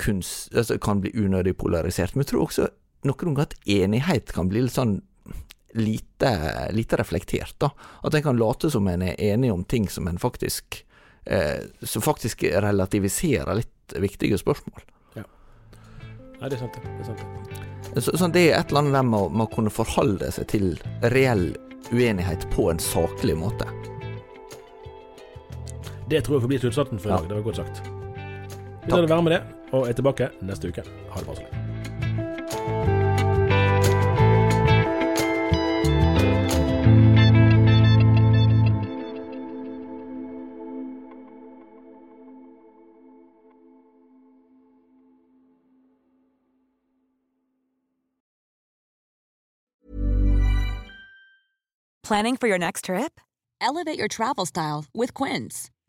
kunst, 0.00 0.54
altså, 0.54 0.78
kan 0.82 1.02
bli 1.04 1.12
unødig 1.14 1.56
polarisert. 1.60 2.14
Men 2.14 2.24
jeg 2.24 2.32
tror 2.32 2.46
også 2.46 2.70
noen 3.06 3.20
ganger 3.22 3.46
at 3.46 3.54
enighet 3.70 4.32
kan 4.34 4.50
bli 4.50 4.64
litt 4.64 4.74
sånn 4.76 4.98
lite, 5.76 6.32
lite 6.72 6.96
reflektert. 6.96 7.54
da. 7.62 7.70
At 8.02 8.14
en 8.14 8.24
kan 8.24 8.40
late 8.40 8.70
som 8.72 8.88
en 8.88 9.04
er 9.04 9.20
enig 9.20 9.52
om 9.52 9.64
ting 9.64 9.88
som 9.92 10.08
en 10.08 10.18
faktisk 10.18 10.82
eh, 11.26 11.62
som 11.82 12.02
faktisk 12.02 12.42
relativiserer 12.42 13.54
litt 13.54 13.96
viktige 14.02 14.38
spørsmål. 14.40 14.84
Ja. 15.14 15.26
Nei, 16.40 16.48
det 16.48 16.56
er 16.56 16.64
sant, 16.64 16.78
det. 16.80 16.94
er 17.00 17.10
sant. 17.10 18.00
Så, 18.02 18.16
sånn, 18.16 18.34
det 18.34 18.48
er 18.48 18.58
et 18.60 18.72
eller 18.72 18.86
annet 18.86 19.10
med 19.12 19.36
med 19.36 19.46
å 19.46 19.52
kunne 19.52 19.72
forholde 19.72 20.30
seg 20.34 20.48
til 20.52 20.72
reell 21.12 21.52
uenighet 21.92 22.48
på 22.54 22.70
en 22.72 22.82
saklig 22.82 23.36
måte. 23.38 23.68
Det 26.10 26.24
tror 26.24 26.36
jeg 26.36 26.42
får 26.42 26.48
bli 26.48 26.58
sluttsatsen 26.58 26.98
for 26.98 27.08
i 27.08 27.12
dag. 27.12 27.28
Det 27.28 27.36
var 27.36 27.42
godt 27.42 27.56
sagt. 27.56 27.82
Vi 28.84 28.90
lar 28.92 29.00
det 29.00 29.10
være 29.10 29.22
med 29.22 29.32
det, 29.32 29.42
og 29.72 29.88
er 29.88 29.92
tilbake 29.92 30.28
neste 30.42 30.68
uke. 30.68 30.82
Ha 31.10 31.18
det 31.20 31.26
bra 31.26 31.34
så 31.34 31.42
lenge. 31.42 31.62
Planning 52.04 52.36
for 52.36 52.46
your 52.46 52.58
next 52.58 52.84
trip? 52.84 53.20
Elevate 53.60 53.98
your 53.98 54.06
travel 54.06 54.46
style 54.46 54.84
with 54.94 55.12
Quince. 55.12 55.72